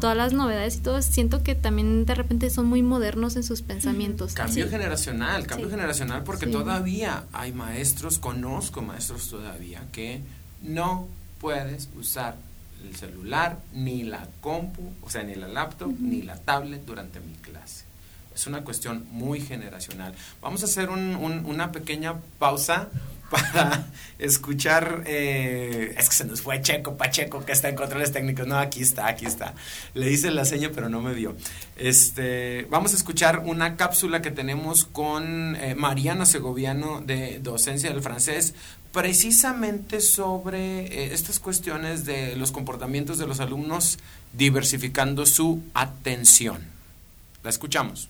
todas 0.00 0.16
las 0.16 0.32
novedades 0.32 0.76
y 0.76 0.80
todo, 0.80 1.02
siento 1.02 1.42
que 1.42 1.56
también 1.56 2.06
de 2.06 2.14
repente 2.14 2.48
son 2.50 2.66
muy 2.66 2.82
modernos 2.82 3.34
en 3.34 3.42
sus 3.42 3.62
pensamientos. 3.62 4.34
Cambio 4.34 4.68
generacional, 4.68 5.46
cambio 5.46 5.68
generacional, 5.68 6.22
porque 6.22 6.46
todavía 6.46 7.24
hay 7.32 7.52
maestros, 7.52 8.20
conozco 8.20 8.82
maestros 8.82 9.28
todavía, 9.28 9.82
que 9.90 10.20
no 10.62 11.08
puedes 11.40 11.88
usar 11.98 12.36
el 12.84 12.96
celular, 12.96 13.58
ni 13.72 14.02
la 14.02 14.26
compu, 14.40 14.92
o 15.02 15.10
sea, 15.10 15.22
ni 15.22 15.34
la 15.34 15.48
laptop, 15.48 15.92
ni 15.98 16.22
la 16.22 16.36
tablet 16.36 16.84
durante 16.84 17.20
mi 17.20 17.34
clase. 17.34 17.84
Es 18.34 18.46
una 18.46 18.62
cuestión 18.62 19.06
muy 19.10 19.40
generacional. 19.40 20.14
Vamos 20.40 20.62
a 20.62 20.66
hacer 20.66 20.88
una 20.90 21.72
pequeña 21.72 22.14
pausa 22.38 22.88
para 23.30 23.86
escuchar. 24.18 25.04
Eh, 25.06 25.94
es 25.96 26.08
que 26.08 26.14
se 26.14 26.24
nos 26.24 26.40
fue 26.40 26.60
Checo, 26.60 26.96
Pacheco, 26.96 27.44
que 27.44 27.52
está 27.52 27.68
en 27.68 27.76
controles 27.76 28.12
técnicos. 28.12 28.46
No, 28.46 28.58
aquí 28.58 28.82
está, 28.82 29.06
aquí 29.06 29.26
está. 29.26 29.54
Le 29.94 30.10
hice 30.10 30.30
la 30.30 30.44
seña, 30.44 30.70
pero 30.74 30.88
no 30.88 31.00
me 31.00 31.12
vio. 31.12 31.36
Este, 31.76 32.66
vamos 32.70 32.92
a 32.92 32.96
escuchar 32.96 33.40
una 33.40 33.76
cápsula 33.76 34.22
que 34.22 34.30
tenemos 34.30 34.84
con 34.84 35.56
eh, 35.56 35.74
Mariana 35.74 36.26
Segoviano 36.26 37.00
de 37.00 37.40
Docencia 37.40 37.90
del 37.90 38.02
Francés 38.02 38.54
precisamente 38.92 40.00
sobre 40.00 40.86
eh, 40.86 41.14
estas 41.14 41.38
cuestiones 41.38 42.04
de 42.04 42.36
los 42.36 42.52
comportamientos 42.52 43.18
de 43.18 43.26
los 43.26 43.40
alumnos 43.40 43.98
diversificando 44.32 45.26
su 45.26 45.62
atención. 45.74 46.64
La 47.42 47.50
escuchamos. 47.50 48.08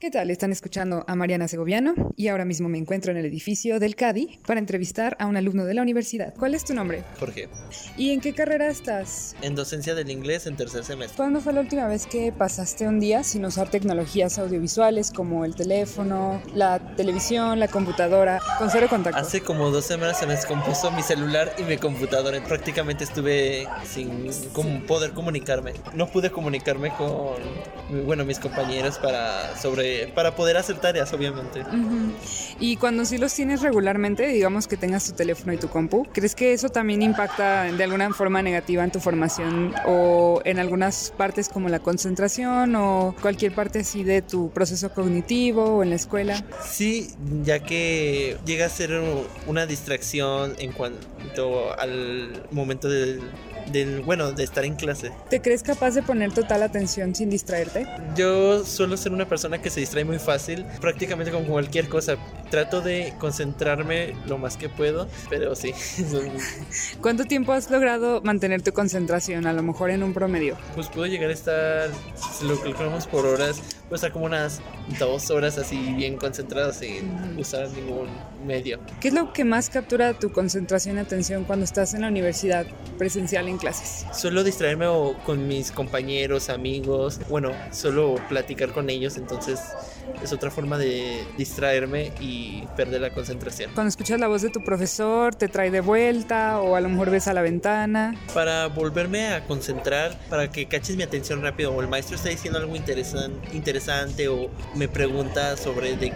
¿Qué 0.00 0.10
tal? 0.10 0.30
Están 0.30 0.50
escuchando 0.50 1.04
a 1.06 1.14
Mariana 1.14 1.46
Segoviano 1.46 1.92
y 2.16 2.28
ahora 2.28 2.46
mismo 2.46 2.70
me 2.70 2.78
encuentro 2.78 3.12
en 3.12 3.18
el 3.18 3.26
edificio 3.26 3.78
del 3.78 3.96
CADI 3.96 4.40
para 4.46 4.58
entrevistar 4.58 5.14
a 5.20 5.26
un 5.26 5.36
alumno 5.36 5.66
de 5.66 5.74
la 5.74 5.82
universidad. 5.82 6.32
¿Cuál 6.38 6.54
es 6.54 6.64
tu 6.64 6.72
nombre? 6.72 7.04
Jorge. 7.18 7.50
¿Y 7.98 8.12
en 8.12 8.22
qué 8.22 8.32
carrera 8.32 8.68
estás? 8.68 9.36
En 9.42 9.54
docencia 9.54 9.94
del 9.94 10.10
inglés 10.10 10.46
en 10.46 10.56
tercer 10.56 10.84
semestre. 10.84 11.18
¿Cuándo 11.18 11.42
fue 11.42 11.52
la 11.52 11.60
última 11.60 11.86
vez 11.86 12.06
que 12.06 12.32
pasaste 12.32 12.88
un 12.88 12.98
día 12.98 13.22
sin 13.22 13.44
usar 13.44 13.68
tecnologías 13.68 14.38
audiovisuales 14.38 15.10
como 15.10 15.44
el 15.44 15.54
teléfono, 15.54 16.40
la 16.54 16.78
televisión, 16.96 17.60
la 17.60 17.68
computadora, 17.68 18.40
con 18.56 18.70
cero 18.70 18.86
contacto? 18.88 19.20
Hace 19.20 19.42
como 19.42 19.70
dos 19.70 19.84
semanas 19.84 20.18
se 20.18 20.26
me 20.26 20.32
descompuso 20.32 20.90
mi 20.92 21.02
celular 21.02 21.52
y 21.58 21.64
mi 21.64 21.76
computadora. 21.76 22.42
Prácticamente 22.42 23.04
estuve 23.04 23.68
sin 23.84 24.30
poder 24.86 25.10
comunicarme. 25.10 25.74
No 25.92 26.10
pude 26.10 26.30
comunicarme 26.30 26.90
con, 26.96 27.34
bueno, 28.06 28.24
mis 28.24 28.38
compañeros 28.38 28.96
para 28.96 29.54
sobre 29.58 29.89
para 30.14 30.34
poder 30.34 30.56
hacer 30.56 30.78
tareas, 30.78 31.12
obviamente. 31.12 31.62
Y 32.58 32.76
cuando 32.76 33.04
sí 33.04 33.18
los 33.18 33.32
tienes 33.34 33.62
regularmente, 33.62 34.26
digamos 34.28 34.66
que 34.66 34.76
tengas 34.76 35.06
tu 35.06 35.12
teléfono 35.12 35.52
y 35.52 35.56
tu 35.56 35.68
compu, 35.68 36.06
¿crees 36.12 36.34
que 36.34 36.52
eso 36.52 36.68
también 36.68 37.02
impacta 37.02 37.64
de 37.64 37.84
alguna 37.84 38.12
forma 38.12 38.42
negativa 38.42 38.84
en 38.84 38.90
tu 38.90 39.00
formación 39.00 39.74
o 39.86 40.40
en 40.44 40.58
algunas 40.58 41.12
partes 41.16 41.48
como 41.48 41.68
la 41.68 41.78
concentración 41.78 42.74
o 42.76 43.14
cualquier 43.20 43.54
parte 43.54 43.80
así 43.80 44.04
de 44.04 44.22
tu 44.22 44.50
proceso 44.50 44.92
cognitivo 44.92 45.64
o 45.64 45.82
en 45.82 45.90
la 45.90 45.96
escuela? 45.96 46.44
Sí, 46.64 47.10
ya 47.42 47.60
que 47.60 48.36
llega 48.44 48.66
a 48.66 48.68
ser 48.68 49.00
una 49.46 49.66
distracción 49.66 50.54
en 50.58 50.72
cuanto 50.72 51.78
al 51.78 52.42
momento 52.50 52.88
del 52.88 53.20
del, 53.70 54.00
bueno, 54.02 54.32
de 54.32 54.44
estar 54.44 54.64
en 54.64 54.74
clase. 54.74 55.12
¿Te 55.28 55.40
crees 55.40 55.62
capaz 55.62 55.92
de 55.92 56.02
poner 56.02 56.32
total 56.32 56.62
atención 56.62 57.14
sin 57.14 57.30
distraerte? 57.30 57.86
Yo 58.16 58.64
suelo 58.64 58.96
ser 58.96 59.12
una 59.12 59.28
persona 59.28 59.60
que 59.60 59.70
se 59.70 59.79
distrae 59.80 60.04
muy 60.04 60.18
fácil, 60.18 60.64
prácticamente 60.80 61.32
con 61.32 61.44
cualquier 61.44 61.88
cosa. 61.88 62.16
Trato 62.50 62.80
de 62.80 63.14
concentrarme 63.18 64.14
lo 64.26 64.38
más 64.38 64.56
que 64.56 64.68
puedo, 64.68 65.08
pero 65.28 65.54
sí. 65.54 65.72
¿Cuánto 67.00 67.24
tiempo 67.24 67.52
has 67.52 67.70
logrado 67.70 68.20
mantener 68.22 68.62
tu 68.62 68.72
concentración, 68.72 69.46
a 69.46 69.52
lo 69.52 69.62
mejor 69.62 69.90
en 69.90 70.02
un 70.02 70.12
promedio? 70.12 70.56
Pues 70.74 70.88
puedo 70.88 71.06
llegar 71.06 71.30
a 71.30 71.32
estar, 71.32 71.90
si 72.38 72.46
lo 72.46 72.60
calculamos 72.60 73.06
por 73.06 73.24
horas, 73.26 73.60
puedo 73.82 73.94
estar 73.94 74.12
como 74.12 74.26
unas 74.26 74.60
dos 74.98 75.30
horas 75.30 75.58
así 75.58 75.94
bien 75.94 76.16
concentrado 76.16 76.72
sin 76.72 77.38
usar 77.38 77.68
ningún 77.70 78.08
medio. 78.44 78.80
¿Qué 79.00 79.08
es 79.08 79.14
lo 79.14 79.32
que 79.32 79.44
más 79.44 79.70
captura 79.70 80.14
tu 80.14 80.32
concentración 80.32 80.96
y 80.96 81.00
atención 81.00 81.44
cuando 81.44 81.64
estás 81.64 81.94
en 81.94 82.02
la 82.02 82.08
universidad 82.08 82.66
presencial 82.98 83.48
en 83.48 83.58
clases? 83.58 84.06
Suelo 84.12 84.42
distraerme 84.42 84.86
con 85.24 85.46
mis 85.46 85.70
compañeros, 85.70 86.48
amigos, 86.50 87.20
bueno, 87.28 87.52
solo 87.70 88.16
platicar 88.28 88.72
con 88.72 88.90
ellos, 88.90 89.16
entonces 89.16 89.60
es 90.22 90.32
otra 90.32 90.50
forma 90.50 90.78
de 90.78 91.24
distraerme 91.36 92.12
y 92.20 92.64
perder 92.76 93.00
la 93.00 93.10
concentración. 93.10 93.70
Cuando 93.74 93.88
escuchas 93.88 94.20
la 94.20 94.28
voz 94.28 94.42
de 94.42 94.50
tu 94.50 94.62
profesor, 94.62 95.34
te 95.34 95.48
trae 95.48 95.70
de 95.70 95.80
vuelta 95.80 96.60
o 96.60 96.76
a 96.76 96.80
lo 96.80 96.88
mejor 96.88 97.10
ves 97.10 97.28
a 97.28 97.32
la 97.32 97.42
ventana. 97.42 98.14
Para 98.34 98.68
volverme 98.68 99.28
a 99.28 99.44
concentrar, 99.46 100.18
para 100.28 100.50
que 100.50 100.66
caches 100.66 100.96
mi 100.96 101.02
atención 101.02 101.42
rápido 101.42 101.72
o 101.72 101.80
el 101.80 101.88
maestro 101.88 102.16
está 102.16 102.28
diciendo 102.28 102.58
algo 102.58 102.74
interesante 102.76 104.28
o 104.28 104.50
me 104.74 104.88
pregunta 104.88 105.56
sobre 105.56 105.96
de 105.96 106.12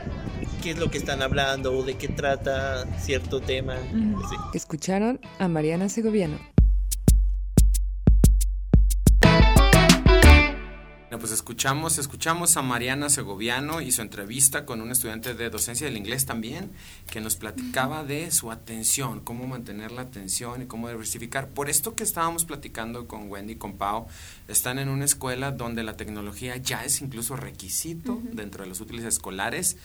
qué 0.63 0.71
es 0.71 0.79
lo 0.79 0.91
que 0.91 0.99
están 0.99 1.23
hablando 1.23 1.77
o 1.77 1.83
de 1.83 1.95
qué 1.95 2.09
trata 2.09 2.87
cierto 2.99 3.41
tema. 3.41 3.77
Escucharon 4.55 5.21
a 5.39 5.49
Mariana 5.49 5.89
Segoviano. 5.89 6.54
Pues 11.19 11.33
escuchamos, 11.33 11.99
escuchamos 11.99 12.57
a 12.57 12.63
Mariana 12.63 13.09
Segoviano 13.09 13.81
y 13.81 13.93
su 13.93 14.03
entrevista 14.03 14.65
con 14.65 14.81
un 14.81 14.91
estudiante 14.91 15.35
de 15.35 15.51
docencia 15.51 15.87
del 15.87 15.97
inglés 15.97 16.27
también, 16.27 16.71
que 17.11 17.21
nos 17.21 17.37
platicaba 17.37 18.05
de 18.05 18.31
su 18.31 18.51
atención, 18.51 19.21
cómo 19.21 19.47
mantener 19.47 19.93
la 19.93 20.03
atención 20.03 20.63
y 20.63 20.67
cómo 20.67 20.89
diversificar. 20.89 21.49
Por 21.49 21.69
esto 21.69 21.95
que 21.95 22.05
estábamos 22.05 22.45
platicando 22.45 23.07
con 23.07 23.31
Wendy 23.31 23.55
y 23.55 23.57
con 23.57 23.77
Pau, 23.77 24.07
están 24.49 24.79
en 24.79 24.89
una 24.89 25.05
escuela 25.05 25.51
donde 25.53 25.83
la 25.83 25.97
tecnología 25.97 26.57
ya 26.57 26.85
es 26.85 27.01
incluso 27.01 27.37
requisito 27.37 28.21
dentro 28.33 28.65
de 28.65 28.69
los 28.69 28.81
útiles 28.81 29.05
escolares. 29.05 29.77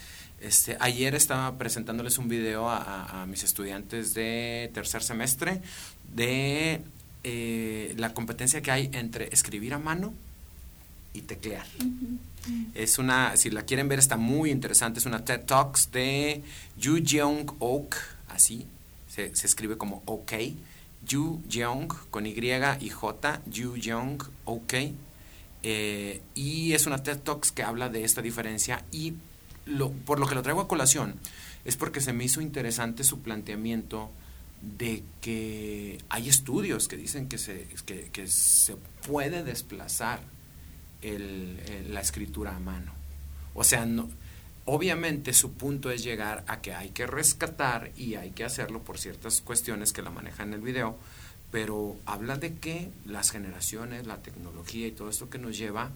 Este, 0.42 0.78
ayer 0.80 1.16
estaba 1.16 1.58
presentándoles 1.58 2.18
un 2.18 2.30
video 2.30 2.70
a, 2.70 3.26
mis 3.28 3.44
estudiantes 3.44 4.14
de 4.14 4.72
tercer 4.74 5.04
semestre 5.04 5.62
de 6.16 6.82
eh, 7.24 7.94
la 7.98 8.14
competencia 8.14 8.62
que 8.62 8.72
hay 8.72 8.90
entre 8.94 9.28
escribir 9.34 9.74
a 9.74 9.80
mano 9.80 10.14
y 11.20 11.22
teclear. 11.22 11.66
Es 12.74 12.98
una, 12.98 13.36
si 13.38 13.50
la 13.50 13.64
quieren 13.64 13.88
ver, 13.88 14.00
está 14.00 14.18
muy 14.18 14.50
interesante. 14.50 15.00
Es 15.00 15.06
una 15.06 15.24
TED 15.24 15.42
Talks 15.42 15.92
de 15.92 16.42
Yu 16.78 17.04
Jeong 17.04 17.56
Ok, 17.60 17.96
así 18.30 18.66
se, 19.08 19.26
escribe 19.26 19.78
como 19.78 20.02
OK. 20.06 20.34
Yu 21.06 21.42
Jeong 21.50 21.88
con 22.10 22.26
Y 22.26 22.34
y 22.80 22.90
J, 22.90 23.42
Yu 23.46 23.76
Jeong 23.76 24.24
OK. 24.46 24.74
Eh, 25.62 26.22
y 26.36 26.74
es 26.74 26.86
una 26.88 27.04
TED 27.04 27.20
Talks 27.20 27.52
que 27.52 27.64
habla 27.64 27.90
de 27.90 28.04
esta 28.04 28.22
diferencia 28.22 28.86
y 28.92 29.14
lo, 29.66 29.92
por 29.92 30.20
lo 30.20 30.28
que 30.28 30.36
lo 30.36 30.42
traigo 30.42 30.62
a 30.62 30.68
colación 30.68 31.16
es 31.66 31.76
porque 31.76 32.00
se 32.02 32.14
me 32.14 32.24
hizo 32.24 32.42
interesante 32.42 33.04
su 33.04 33.20
planteamiento 33.20 34.10
de 34.62 35.04
que 35.22 36.00
hay 36.10 36.30
estudios 36.30 36.88
que 36.88 36.98
dicen 36.98 37.28
que 37.28 37.38
se, 37.38 37.68
que, 37.86 38.10
que 38.12 38.28
se 38.28 38.76
puede 39.06 39.44
desplazar 39.44 40.22
el, 41.02 41.94
la 41.94 42.02
escritura 42.02 42.56
a 42.56 42.60
mano. 42.60 42.94
O 43.54 43.64
sea, 43.64 43.88
obviamente 44.66 45.34
su 45.34 45.54
punto 45.54 45.92
es 45.92 46.04
llegar 46.04 46.44
a 46.48 46.62
que 46.62 46.74
hay 46.74 46.90
que 46.90 47.08
rescatar 47.08 47.92
y 47.98 48.16
hay 48.16 48.32
que 48.32 48.44
hacerlo 48.44 48.84
por 48.84 48.98
ciertas 48.98 49.42
cuestiones 49.42 49.94
que 49.94 50.02
la 50.02 50.12
manejan 50.12 50.50
en 50.50 50.54
el 50.56 50.62
video, 50.62 50.98
pero 51.52 51.96
habla 52.06 52.38
de 52.38 52.56
que 52.56 52.92
las 53.06 53.32
generaciones, 53.32 54.06
la 54.06 54.22
tecnología 54.22 54.88
y 54.88 54.92
todo 54.92 55.10
esto 55.10 55.30
que 55.30 55.40
nos 55.40 55.58
lleva 55.58 55.92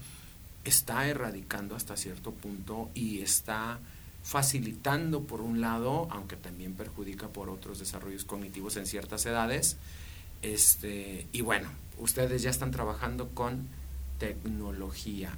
está 0.63 1.07
erradicando 1.07 1.75
hasta 1.75 1.97
cierto 1.97 2.31
punto 2.31 2.89
y 2.93 3.21
está 3.21 3.79
facilitando 4.23 5.23
por 5.23 5.41
un 5.41 5.59
lado, 5.59 6.07
aunque 6.09 6.37
también 6.37 6.73
perjudica 6.73 7.27
por 7.27 7.49
otros 7.49 7.79
desarrollos 7.79 8.23
cognitivos 8.23 8.77
en 8.77 8.87
ciertas 8.87 9.25
edades. 9.25 9.77
Este, 10.41 11.27
y 11.31 11.41
bueno, 11.41 11.69
ustedes 11.99 12.41
ya 12.41 12.49
están 12.49 12.71
trabajando 12.71 13.29
con 13.29 13.67
tecnología. 14.23 15.37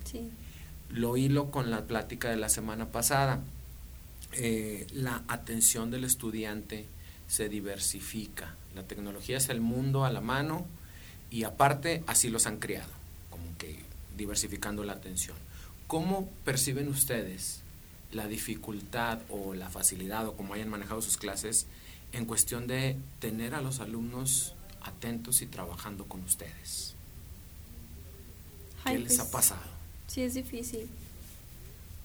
Lo 0.92 1.18
hilo 1.18 1.50
con 1.50 1.72
la 1.72 1.86
plática 1.86 2.30
de 2.30 2.38
la 2.38 2.50
semana 2.50 2.92
pasada. 2.92 3.42
Eh, 4.34 4.86
la 4.94 5.24
atención 5.27 5.89
del 5.89 6.04
estudiante 6.04 6.86
se 7.27 7.50
diversifica. 7.50 8.54
La 8.75 8.84
tecnología 8.84 9.38
es 9.38 9.50
el 9.50 9.60
mundo 9.60 10.06
a 10.06 10.12
la 10.12 10.22
mano 10.22 10.68
y 11.32 11.46
aparte 11.46 12.04
así 12.06 12.30
los 12.30 12.46
han 12.46 12.60
creado, 12.60 12.92
como 13.32 13.58
que 13.58 13.80
diversificando 14.15 14.84
la 14.84 14.94
atención. 14.94 15.38
¿Cómo 15.88 16.30
perciben 16.44 16.88
ustedes 16.88 17.62
la 18.12 18.27
dificultad 18.27 19.20
o 19.30 19.56
la 19.56 19.70
facilidad 19.70 20.27
o 20.27 20.36
cómo 20.36 20.54
hayan 20.54 20.70
manejado 20.70 21.01
sus 21.01 21.18
clases 21.18 21.65
en 22.12 22.25
cuestión 22.25 22.68
de 22.68 22.98
tener 23.20 23.56
a 23.56 23.62
los 23.62 23.80
alumnos 23.80 24.54
atentos 24.82 25.42
y 25.42 25.48
trabajando 25.48 26.06
con 26.06 26.22
ustedes? 26.22 26.95
¿Qué 28.86 29.00
les 29.00 29.20
ha 29.20 29.24
pues, 29.24 29.32
pasado? 29.32 29.62
Sí, 30.08 30.22
es 30.22 30.34
difícil. 30.34 30.88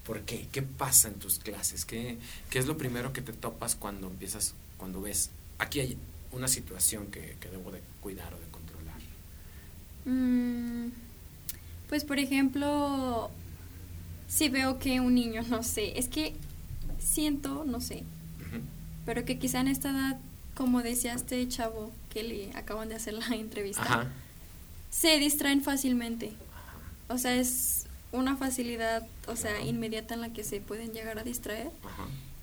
¿Por 0.06 0.22
qué? 0.22 0.48
¿Qué 0.50 0.62
pasa 0.62 1.08
en 1.08 1.14
tus 1.14 1.38
clases? 1.38 1.84
¿Qué, 1.84 2.18
¿Qué, 2.48 2.58
es 2.58 2.66
lo 2.66 2.76
primero 2.76 3.12
que 3.12 3.22
te 3.22 3.32
topas 3.32 3.76
cuando 3.76 4.06
empiezas, 4.08 4.54
cuando 4.76 5.00
ves, 5.02 5.30
aquí 5.58 5.80
hay 5.80 5.98
una 6.32 6.48
situación 6.48 7.08
que, 7.08 7.36
debo 7.50 7.70
de 7.70 7.80
cuidar 8.00 8.32
o 8.32 8.38
de 8.38 8.46
controlar? 8.46 8.96
Mm, 10.06 10.90
pues, 11.88 12.04
por 12.04 12.18
ejemplo, 12.18 13.30
si 14.28 14.48
veo 14.48 14.78
que 14.78 15.00
un 15.00 15.14
niño, 15.14 15.42
no 15.48 15.62
sé, 15.62 15.98
es 15.98 16.08
que 16.08 16.34
siento, 16.98 17.64
no 17.64 17.80
sé, 17.80 18.04
pero 19.04 19.24
que 19.24 19.38
quizá 19.38 19.60
en 19.60 19.68
esta 19.68 19.90
edad, 19.90 20.18
como 20.54 20.82
decía 20.82 21.14
este 21.14 21.46
chavo 21.48 21.90
que 22.10 22.22
le 22.22 22.52
acaban 22.54 22.88
de 22.88 22.94
hacer 22.94 23.14
la 23.14 23.26
entrevista, 23.34 24.08
se 24.90 25.18
distraen 25.18 25.62
fácilmente. 25.62 26.32
O 27.10 27.18
sea, 27.18 27.34
es 27.34 27.86
una 28.12 28.36
facilidad, 28.36 29.06
o 29.26 29.36
sea, 29.36 29.60
inmediata 29.60 30.14
en 30.14 30.20
la 30.20 30.32
que 30.32 30.44
se 30.44 30.60
pueden 30.60 30.92
llegar 30.92 31.18
a 31.18 31.24
distraer. 31.24 31.70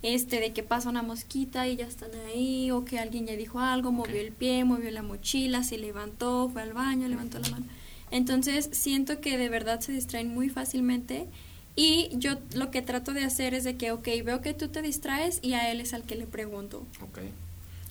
Este, 0.03 0.39
de 0.39 0.53
que 0.53 0.61
pasa 0.61 0.89
una 0.89 1.01
mosquita 1.01 1.67
y 1.67 1.75
ya 1.75 1.87
están 1.87 2.11
ahí, 2.27 2.69
o 2.69 2.85
que 2.85 2.99
alguien 2.99 3.25
ya 3.25 3.35
dijo 3.35 3.59
algo, 3.59 3.91
movió 3.91 4.21
el 4.21 4.31
pie, 4.31 4.63
movió 4.63 4.91
la 4.91 5.01
mochila, 5.01 5.63
se 5.63 5.77
levantó, 5.77 6.49
fue 6.51 6.61
al 6.61 6.73
baño, 6.73 7.07
levantó 7.07 7.39
la 7.39 7.49
mano. 7.49 7.65
Entonces, 8.11 8.69
siento 8.71 9.19
que 9.21 9.37
de 9.37 9.49
verdad 9.49 9.79
se 9.79 9.91
distraen 9.91 10.33
muy 10.33 10.49
fácilmente. 10.49 11.27
Y 11.75 12.09
yo 12.13 12.33
lo 12.53 12.71
que 12.71 12.81
trato 12.81 13.13
de 13.13 13.23
hacer 13.23 13.53
es 13.53 13.63
de 13.63 13.77
que, 13.77 13.91
ok, 13.91 14.07
veo 14.23 14.41
que 14.41 14.53
tú 14.53 14.67
te 14.67 14.81
distraes 14.81 15.39
y 15.41 15.53
a 15.53 15.71
él 15.71 15.79
es 15.79 15.93
al 15.93 16.03
que 16.03 16.15
le 16.15 16.25
pregunto. 16.25 16.85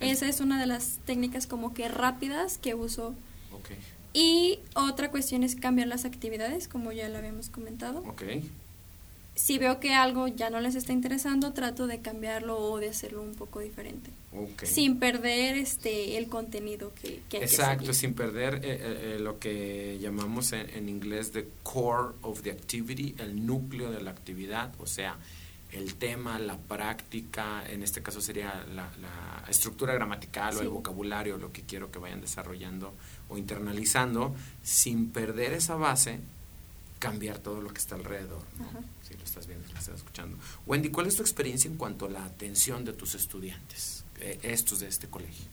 Esa 0.01 0.29
es 0.29 0.41
una 0.41 0.61
de 0.61 0.67
las 0.67 0.99
técnicas 1.07 1.47
como 1.47 1.73
que 1.73 1.89
rápidas 1.89 2.59
que 2.59 2.75
uso. 2.75 3.15
Y 4.17 4.61
otra 4.75 5.11
cuestión 5.11 5.43
es 5.43 5.57
cambiar 5.57 5.89
las 5.89 6.07
actividades, 6.07 6.69
como 6.69 6.91
ya 6.91 7.07
lo 7.11 7.19
habíamos 7.19 7.51
comentado. 7.51 7.99
Ok. 8.07 8.23
Si 9.35 9.59
veo 9.59 9.79
que 9.79 9.93
algo 9.93 10.27
ya 10.27 10.49
no 10.49 10.59
les 10.61 10.75
está 10.75 10.95
interesando, 10.95 11.53
trato 11.53 11.87
de 11.87 12.01
cambiarlo 12.01 12.57
o 12.57 12.79
de 12.79 12.89
hacerlo 12.89 13.21
un 13.21 13.35
poco 13.35 13.61
diferente. 13.61 14.11
Okay. 14.33 14.67
Sin 14.67 14.99
perder 14.99 15.59
este 15.59 16.17
el 16.17 16.31
contenido 16.31 16.95
que, 16.95 17.21
que 17.29 17.37
hay 17.37 17.43
Exacto, 17.43 17.93
sin 17.93 18.15
perder 18.15 18.55
eh, 18.55 18.61
eh, 18.65 18.79
eh, 19.17 19.19
lo 19.21 19.39
que 19.39 19.99
llamamos 20.01 20.55
en, 20.55 20.89
inglés 20.89 21.33
the 21.33 21.47
core 21.63 22.15
of 22.23 22.41
the 22.41 22.51
activity, 22.51 23.15
el 23.19 23.45
núcleo 23.45 23.91
de 23.91 24.01
la 24.01 24.13
actividad, 24.13 24.73
o 24.79 24.87
sea, 24.87 25.19
el 25.73 25.97
tema, 25.97 26.39
la 26.39 26.57
práctica, 26.57 27.63
en 27.69 27.83
este 27.83 28.03
caso 28.03 28.23
sería 28.23 28.65
la, 28.75 28.91
estructura 29.51 29.93
gramatical 29.93 30.57
o 30.57 30.63
el 30.63 30.69
vocabulario, 30.69 31.37
lo 31.37 31.53
que 31.53 31.63
quiero 31.63 31.91
que 31.91 31.99
vayan 31.99 32.23
desarrollando 32.23 32.95
o 33.29 33.39
internalizando, 33.39 34.35
sin 34.63 35.11
perder 35.11 35.53
esa 35.53 35.77
base, 35.77 36.21
cambiar 36.99 37.39
todo 37.39 37.61
lo 37.61 37.71
que 37.71 37.79
está 37.79 37.95
alrededor. 37.95 38.43
Si 39.07 39.15
lo 39.15 39.25
estás 39.25 39.47
viendo, 39.47 39.67
lo 39.73 39.79
estás 39.79 39.97
escuchando. 39.97 40.37
Wendy, 40.67 40.91
¿cuál 40.91 41.07
es 41.07 41.17
tu 41.17 41.23
experiencia 41.23 41.71
en 41.71 41.77
cuanto 41.77 42.07
a 42.07 42.11
la 42.11 42.25
atención 42.25 42.85
de 42.85 42.93
tus 42.93 43.15
estudiantes, 43.15 44.05
eh, 44.21 44.39
estos 44.43 44.81
de 44.81 44.89
este 44.89 45.09
colegio? 45.09 45.47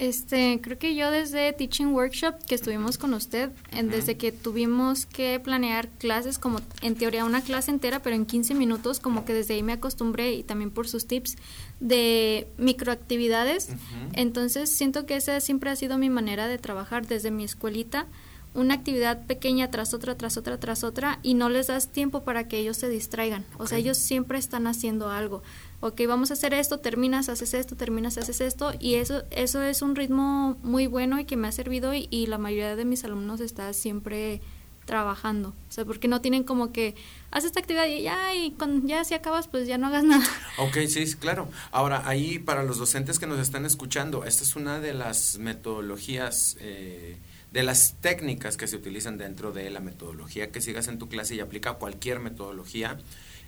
Este, 0.00 0.60
creo 0.62 0.78
que 0.78 0.94
yo 0.94 1.10
desde 1.10 1.52
Teaching 1.52 1.88
Workshop 1.88 2.46
que 2.46 2.54
estuvimos 2.54 2.96
con 2.96 3.12
usted, 3.12 3.50
desde 3.84 4.16
que 4.16 4.32
tuvimos 4.32 5.04
que 5.04 5.38
planear 5.40 5.90
clases, 5.90 6.38
como 6.38 6.60
en 6.80 6.94
teoría 6.94 7.26
una 7.26 7.42
clase 7.42 7.70
entera, 7.70 8.00
pero 8.00 8.16
en 8.16 8.24
15 8.24 8.54
minutos, 8.54 8.98
como 8.98 9.26
que 9.26 9.34
desde 9.34 9.52
ahí 9.52 9.62
me 9.62 9.74
acostumbré 9.74 10.32
y 10.32 10.42
también 10.42 10.70
por 10.70 10.88
sus 10.88 11.06
tips 11.06 11.36
de 11.80 12.48
microactividades. 12.56 13.68
Entonces 14.14 14.74
siento 14.74 15.04
que 15.04 15.16
esa 15.16 15.38
siempre 15.40 15.68
ha 15.68 15.76
sido 15.76 15.98
mi 15.98 16.08
manera 16.08 16.48
de 16.48 16.56
trabajar 16.56 17.06
desde 17.06 17.30
mi 17.30 17.44
escuelita 17.44 18.06
una 18.54 18.74
actividad 18.74 19.26
pequeña 19.26 19.70
tras 19.70 19.94
otra, 19.94 20.16
tras 20.16 20.36
otra, 20.36 20.58
tras 20.58 20.82
otra 20.82 21.20
y 21.22 21.34
no 21.34 21.50
les 21.50 21.66
das 21.66 21.88
tiempo 21.88 22.24
para 22.24 22.48
que 22.48 22.58
ellos 22.58 22.78
se 22.78 22.88
distraigan. 22.88 23.44
O 23.58 23.66
sea, 23.66 23.78
ellos 23.78 23.98
siempre 23.98 24.38
están 24.38 24.66
haciendo 24.66 25.10
algo 25.10 25.42
ok, 25.80 26.02
vamos 26.06 26.30
a 26.30 26.34
hacer 26.34 26.54
esto, 26.54 26.78
terminas, 26.78 27.28
haces 27.28 27.54
esto, 27.54 27.74
terminas, 27.74 28.18
haces 28.18 28.40
esto, 28.40 28.72
y 28.78 28.94
eso, 28.96 29.22
eso 29.30 29.62
es 29.62 29.82
un 29.82 29.96
ritmo 29.96 30.58
muy 30.62 30.86
bueno 30.86 31.18
y 31.18 31.24
que 31.24 31.36
me 31.36 31.48
ha 31.48 31.52
servido 31.52 31.92
y, 31.94 32.26
la 32.26 32.38
mayoría 32.38 32.76
de 32.76 32.84
mis 32.84 33.04
alumnos 33.04 33.40
está 33.40 33.72
siempre 33.72 34.40
trabajando, 34.84 35.50
o 35.50 35.72
sea, 35.72 35.84
porque 35.84 36.08
no 36.08 36.20
tienen 36.20 36.44
como 36.44 36.72
que, 36.72 36.94
haz 37.30 37.44
esta 37.44 37.60
actividad 37.60 37.86
y 37.86 38.02
ya, 38.02 38.34
y 38.34 38.50
con, 38.52 38.86
ya 38.86 39.04
si 39.04 39.14
acabas, 39.14 39.48
pues 39.48 39.66
ya 39.66 39.78
no 39.78 39.86
hagas 39.86 40.04
nada. 40.04 40.24
Ok, 40.58 40.78
sí, 40.88 41.04
claro. 41.14 41.48
Ahora, 41.70 42.02
ahí 42.06 42.38
para 42.38 42.62
los 42.62 42.78
docentes 42.78 43.18
que 43.18 43.26
nos 43.26 43.38
están 43.38 43.64
escuchando, 43.64 44.24
esta 44.24 44.42
es 44.42 44.56
una 44.56 44.80
de 44.80 44.92
las 44.92 45.38
metodologías, 45.38 46.56
eh, 46.60 47.16
de 47.52 47.62
las 47.62 47.94
técnicas 48.00 48.56
que 48.56 48.66
se 48.66 48.76
utilizan 48.76 49.16
dentro 49.16 49.52
de 49.52 49.70
la 49.70 49.80
metodología 49.80 50.50
que 50.50 50.60
sigas 50.60 50.88
en 50.88 50.98
tu 50.98 51.08
clase 51.08 51.34
y 51.34 51.40
aplica 51.40 51.74
cualquier 51.74 52.20
metodología. 52.20 52.98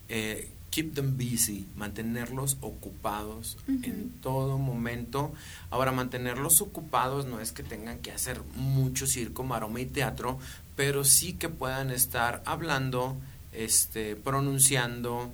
Eh, 0.09 0.51
keep 0.73 0.95
them 0.95 1.17
busy, 1.19 1.67
mantenerlos 1.77 2.57
ocupados 2.63 3.59
en 3.69 4.11
todo 4.23 4.57
momento. 4.57 5.33
Ahora, 5.71 5.93
mantenerlos 5.93 6.63
ocupados 6.63 7.27
no 7.27 7.41
es 7.41 7.53
que 7.53 7.63
tengan 7.63 7.99
que 7.99 8.11
hacer 8.11 8.41
mucho 8.57 9.07
circo, 9.07 9.45
maroma 9.45 9.81
y 9.81 9.87
teatro, 9.87 10.39
pero 10.75 11.05
sí 11.05 11.35
que 11.35 11.51
puedan 11.51 11.91
estar 11.91 12.43
hablando, 12.47 13.17
este, 13.53 14.17
pronunciando, 14.17 15.31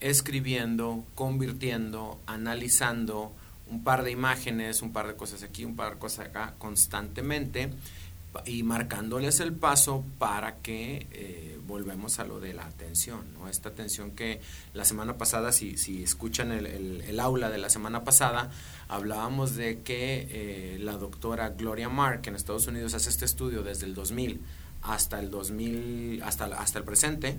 escribiendo, 0.00 1.04
convirtiendo, 1.14 2.18
analizando 2.26 3.32
un 3.70 3.84
par 3.84 4.02
de 4.04 4.10
imágenes, 4.10 4.80
un 4.80 4.94
par 4.94 5.06
de 5.06 5.16
cosas 5.16 5.42
aquí, 5.42 5.66
un 5.66 5.76
par 5.76 5.94
de 5.94 5.98
cosas 5.98 6.28
acá 6.28 6.54
constantemente 6.56 7.70
y 8.46 8.62
marcándoles 8.62 9.40
el 9.40 9.52
paso 9.52 10.02
para 10.18 10.56
que 10.56 11.06
eh, 11.10 11.57
volvemos 11.68 12.18
a 12.18 12.24
lo 12.24 12.40
de 12.40 12.54
la 12.54 12.66
atención, 12.66 13.20
¿no? 13.34 13.48
Esta 13.48 13.68
atención 13.68 14.10
que 14.12 14.40
la 14.72 14.84
semana 14.84 15.18
pasada, 15.18 15.52
si, 15.52 15.76
si 15.76 16.02
escuchan 16.02 16.50
el, 16.50 17.20
aula 17.20 17.50
de 17.50 17.58
la 17.58 17.68
semana 17.68 18.02
pasada, 18.02 18.50
hablábamos 18.88 19.54
de 19.54 19.82
que 19.82 20.26
eh, 20.30 20.78
la 20.80 20.94
doctora 20.94 21.50
Gloria 21.50 21.88
Mark 21.88 22.22
en 22.24 22.34
Estados 22.34 22.66
Unidos 22.66 22.94
hace 22.94 23.10
este 23.10 23.26
estudio 23.26 23.62
desde 23.62 23.86
el 23.86 23.94
2000 23.94 24.40
hasta 24.82 25.20
el 25.20 25.30
2000, 25.30 26.22
hasta, 26.22 26.46
hasta 26.46 26.78
el 26.78 26.84
presente, 26.84 27.36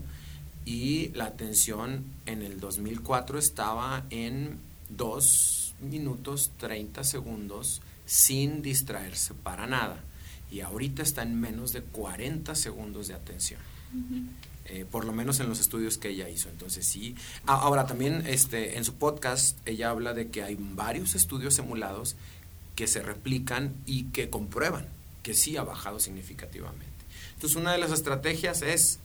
y 0.65 1.09
la 1.09 1.25
atención 1.25 2.05
en 2.25 2.41
el 2.41 2.59
2004 2.59 3.39
estaba 3.39 4.05
en 4.09 4.59
2 4.89 5.75
minutos 5.81 6.51
30 6.57 7.03
segundos 7.03 7.81
sin 8.05 8.61
distraerse 8.61 9.33
para 9.33 9.65
nada. 9.65 10.03
Y 10.51 10.61
ahorita 10.61 11.01
está 11.01 11.23
en 11.23 11.39
menos 11.39 11.73
de 11.73 11.81
40 11.81 12.53
segundos 12.55 13.07
de 13.07 13.13
atención. 13.13 13.61
Eh, 14.65 14.85
por 14.89 15.03
lo 15.03 15.13
menos 15.13 15.39
en 15.39 15.49
los 15.49 15.59
estudios 15.59 15.97
que 15.97 16.09
ella 16.09 16.29
hizo. 16.29 16.49
Entonces 16.49 16.85
sí. 16.85 17.15
ahora 17.45 17.87
también 17.87 18.23
este, 18.27 18.77
en 18.77 18.85
su 18.85 18.93
podcast 18.95 19.57
ella 19.67 19.89
habla 19.89 20.13
de 20.13 20.29
que 20.29 20.43
hay 20.43 20.57
varios 20.59 21.15
estudios 21.15 21.55
simulados 21.55 22.15
que 22.75 22.85
se 22.85 23.01
replican 23.01 23.73
y 23.85 24.03
que 24.05 24.29
comprueban 24.29 24.87
que 25.23 25.33
sí 25.33 25.57
ha 25.57 25.63
bajado 25.63 25.99
significativamente. 25.99 26.85
Entonces 27.33 27.57
una 27.57 27.71
de 27.71 27.79
las 27.79 27.91
estrategias 27.91 28.61
es 28.61 28.99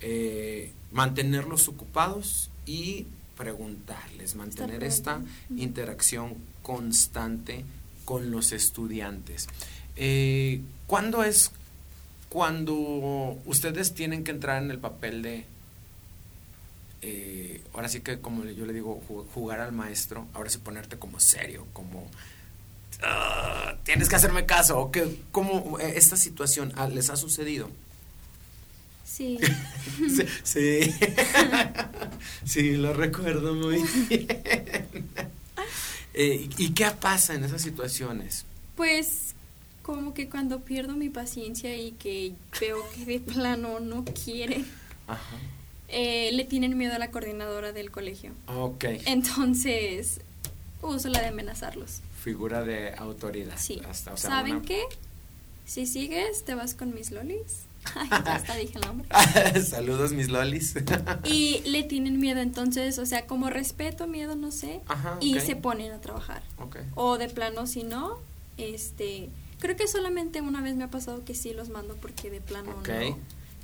eh, 0.00 0.72
mantenerlos 0.92 1.68
ocupados 1.68 2.50
y 2.66 3.06
preguntarles, 3.36 4.34
mantener 4.34 4.84
esta 4.84 5.22
interacción 5.56 6.34
constante 6.62 7.64
con 8.04 8.30
los 8.30 8.52
estudiantes. 8.52 9.48
Eh, 9.96 10.60
¿Cuándo 10.86 11.24
es 11.24 11.50
cuando 12.36 12.74
ustedes 13.46 13.94
tienen 13.94 14.22
que 14.22 14.30
entrar 14.30 14.62
en 14.62 14.70
el 14.70 14.78
papel 14.78 15.22
de, 15.22 15.46
eh, 17.00 17.62
ahora 17.72 17.88
sí 17.88 18.00
que 18.00 18.20
como 18.20 18.44
yo 18.44 18.66
le 18.66 18.74
digo, 18.74 19.02
jugar 19.32 19.60
al 19.60 19.72
maestro, 19.72 20.26
ahora 20.34 20.50
sí 20.50 20.58
ponerte 20.58 20.98
como 20.98 21.18
serio, 21.18 21.66
como 21.72 22.06
ah, 23.02 23.76
tienes 23.84 24.10
que 24.10 24.16
hacerme 24.16 24.44
caso, 24.44 24.78
o 24.78 24.90
que 24.90 25.18
como 25.32 25.78
esta 25.78 26.18
situación 26.18 26.74
ah, 26.76 26.88
les 26.88 27.08
ha 27.08 27.16
sucedido? 27.16 27.70
Sí. 29.06 29.38
sí. 30.42 30.80
Sí. 32.44 32.76
lo 32.76 32.92
recuerdo 32.92 33.54
muy 33.54 33.82
bien. 34.10 34.28
Eh, 36.18 36.48
¿Y 36.56 36.70
qué 36.72 36.90
pasa 36.92 37.34
en 37.34 37.44
esas 37.44 37.60
situaciones? 37.60 38.46
Pues 38.74 39.35
como 39.86 40.14
que 40.14 40.28
cuando 40.28 40.62
pierdo 40.62 40.96
mi 40.96 41.10
paciencia 41.10 41.76
y 41.76 41.92
que 41.92 42.32
veo 42.60 42.78
que 42.92 43.04
de 43.04 43.20
plano 43.20 43.78
no 43.78 44.04
quiere, 44.04 44.64
eh, 45.86 46.30
le 46.32 46.44
tienen 46.44 46.76
miedo 46.76 46.96
a 46.96 46.98
la 46.98 47.12
coordinadora 47.12 47.70
del 47.70 47.92
colegio. 47.92 48.32
Ok. 48.48 48.84
Entonces, 49.04 50.22
uso 50.82 51.08
la 51.08 51.20
de 51.20 51.28
amenazarlos. 51.28 52.00
Figura 52.20 52.64
de 52.64 52.94
autoridad. 52.96 53.54
Sí. 53.56 53.80
¿Saben 54.16 54.62
qué? 54.62 54.82
Si 55.64 55.86
sigues, 55.86 56.44
te 56.44 56.56
vas 56.56 56.74
con 56.74 56.92
mis 56.92 57.12
lolis. 57.12 57.66
Ay, 57.94 58.08
hasta 58.10 58.56
dije 58.56 58.78
el 58.78 58.80
nombre. 58.80 59.08
Saludos, 59.64 60.10
mis 60.10 60.28
lolis. 60.28 60.74
y 61.22 61.60
le 61.64 61.84
tienen 61.84 62.18
miedo, 62.18 62.40
entonces, 62.40 62.98
o 62.98 63.06
sea, 63.06 63.26
como 63.28 63.50
respeto, 63.50 64.08
miedo, 64.08 64.34
no 64.34 64.50
sé. 64.50 64.80
y 65.20 65.38
se 65.38 65.54
ponen 65.54 65.92
a 65.92 66.00
trabajar. 66.00 66.42
O 66.96 67.18
de 67.18 67.28
plano, 67.28 67.68
si 67.68 67.84
no, 67.84 68.18
este 68.56 69.30
Creo 69.58 69.76
que 69.76 69.88
solamente 69.88 70.40
una 70.40 70.60
vez 70.60 70.76
me 70.76 70.84
ha 70.84 70.90
pasado 70.90 71.24
que 71.24 71.34
sí 71.34 71.52
los 71.52 71.68
mando 71.68 71.96
porque 71.96 72.30
de 72.30 72.40
plano 72.40 72.74
no. 72.86 73.16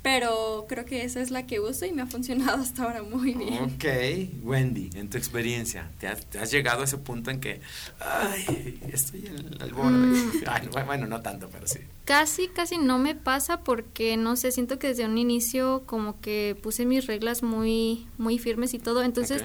Pero 0.03 0.65
creo 0.67 0.83
que 0.83 1.05
esa 1.05 1.21
es 1.21 1.31
la 1.31 1.47
que 1.47 1.61
uso 1.61 1.85
y 1.85 1.93
me 1.93 2.01
ha 2.01 2.05
funcionado 2.05 2.57
hasta 2.61 2.83
ahora 2.83 3.03
muy 3.03 3.33
bien. 3.33 3.63
Ok, 3.63 4.43
Wendy, 4.43 4.89
en 4.95 5.09
tu 5.09 5.17
experiencia, 5.17 5.89
¿te 5.97 6.07
has, 6.07 6.51
llegado 6.51 6.81
a 6.81 6.83
ese 6.83 6.97
punto 6.97 7.31
en 7.31 7.39
que, 7.39 7.61
ay, 8.01 8.81
estoy 8.91 9.27
en 9.27 9.61
el 9.61 9.73
borde? 9.73 9.95
Mm. 9.95 10.85
bueno, 10.85 11.07
no 11.07 11.21
tanto, 11.21 11.49
pero 11.49 11.65
sí. 11.67 11.79
Casi, 12.03 12.49
casi 12.49 12.77
no 12.77 12.99
me 12.99 13.15
pasa 13.15 13.61
porque, 13.61 14.17
no 14.17 14.35
sé, 14.35 14.51
siento 14.51 14.77
que 14.77 14.87
desde 14.87 15.05
un 15.05 15.17
inicio 15.17 15.83
como 15.85 16.19
que 16.19 16.57
puse 16.61 16.85
mis 16.85 17.07
reglas 17.07 17.41
muy, 17.41 18.05
muy 18.17 18.39
firmes 18.39 18.73
y 18.73 18.79
todo. 18.79 19.03
Entonces, 19.03 19.41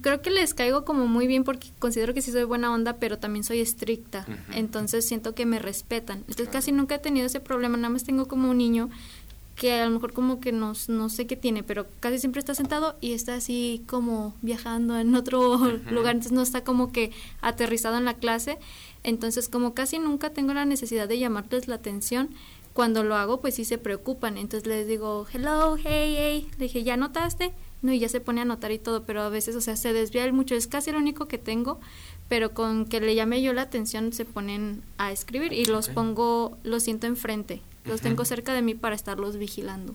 creo 0.00 0.22
que 0.22 0.30
les 0.30 0.54
caigo 0.54 0.84
como 0.84 1.06
muy 1.06 1.26
bien 1.26 1.44
porque 1.44 1.68
considero 1.78 2.14
que 2.14 2.22
sí 2.22 2.32
soy 2.32 2.44
buena 2.44 2.72
onda, 2.72 2.96
pero 2.96 3.18
también 3.18 3.44
soy 3.44 3.60
estricta. 3.60 4.26
Entonces 4.54 5.06
siento 5.06 5.34
que 5.34 5.46
me 5.46 5.58
respetan. 5.58 6.18
Entonces 6.20 6.48
casi 6.48 6.72
nunca 6.72 6.96
he 6.96 6.98
tenido 6.98 7.26
ese 7.26 7.40
problema. 7.40 7.76
Nada 7.76 7.90
más 7.90 8.04
tengo 8.04 8.26
como 8.26 8.50
un 8.50 8.58
niño 8.58 8.90
que 9.56 9.74
a 9.74 9.84
lo 9.84 9.90
mejor 9.90 10.14
como 10.14 10.40
que 10.40 10.52
no, 10.52 10.72
no 10.88 11.10
sé 11.10 11.26
qué 11.26 11.36
tiene, 11.36 11.62
pero 11.62 11.86
casi 12.00 12.18
siempre 12.18 12.38
está 12.38 12.54
sentado 12.54 12.96
y 13.02 13.12
está 13.12 13.34
así 13.34 13.82
como 13.86 14.34
viajando 14.40 14.98
en 14.98 15.14
otro 15.14 15.58
lugar. 15.90 16.14
Entonces 16.14 16.32
no 16.32 16.40
está 16.40 16.64
como 16.64 16.92
que 16.92 17.12
aterrizado 17.42 17.98
en 17.98 18.06
la 18.06 18.14
clase. 18.14 18.56
Entonces 19.02 19.50
como 19.50 19.74
casi 19.74 19.98
nunca 19.98 20.30
tengo 20.30 20.54
la 20.54 20.64
necesidad 20.64 21.06
de 21.08 21.18
llamarles 21.18 21.68
la 21.68 21.74
atención. 21.74 22.30
Cuando 22.72 23.04
lo 23.04 23.16
hago, 23.16 23.40
pues 23.42 23.56
sí 23.56 23.66
se 23.66 23.76
preocupan. 23.76 24.38
Entonces 24.38 24.66
les 24.66 24.86
digo, 24.86 25.26
hello, 25.30 25.76
hey, 25.76 26.14
hey. 26.16 26.50
Le 26.56 26.64
dije, 26.64 26.82
¿ya 26.82 26.96
notaste? 26.96 27.52
No, 27.82 27.92
y 27.92 27.98
ya 27.98 28.08
se 28.08 28.20
pone 28.20 28.40
a 28.40 28.42
anotar 28.42 28.72
y 28.72 28.78
todo, 28.78 29.04
pero 29.04 29.22
a 29.22 29.28
veces, 29.28 29.56
o 29.56 29.60
sea, 29.60 29.76
se 29.76 29.92
desvía 29.92 30.30
mucho, 30.32 30.54
es 30.54 30.66
casi 30.66 30.92
lo 30.92 30.98
único 30.98 31.26
que 31.26 31.38
tengo, 31.38 31.80
pero 32.28 32.52
con 32.52 32.86
que 32.86 33.00
le 33.00 33.14
llame 33.14 33.42
yo 33.42 33.52
la 33.52 33.62
atención 33.62 34.12
se 34.12 34.24
ponen 34.24 34.82
a 34.98 35.12
escribir 35.12 35.52
y 35.52 35.66
los 35.66 35.88
pongo, 35.88 36.58
los 36.62 36.82
siento 36.82 37.06
enfrente, 37.06 37.62
los 37.84 38.00
tengo 38.00 38.24
cerca 38.24 38.54
de 38.54 38.62
mí 38.62 38.74
para 38.74 38.94
estarlos 38.94 39.36
vigilando. 39.36 39.94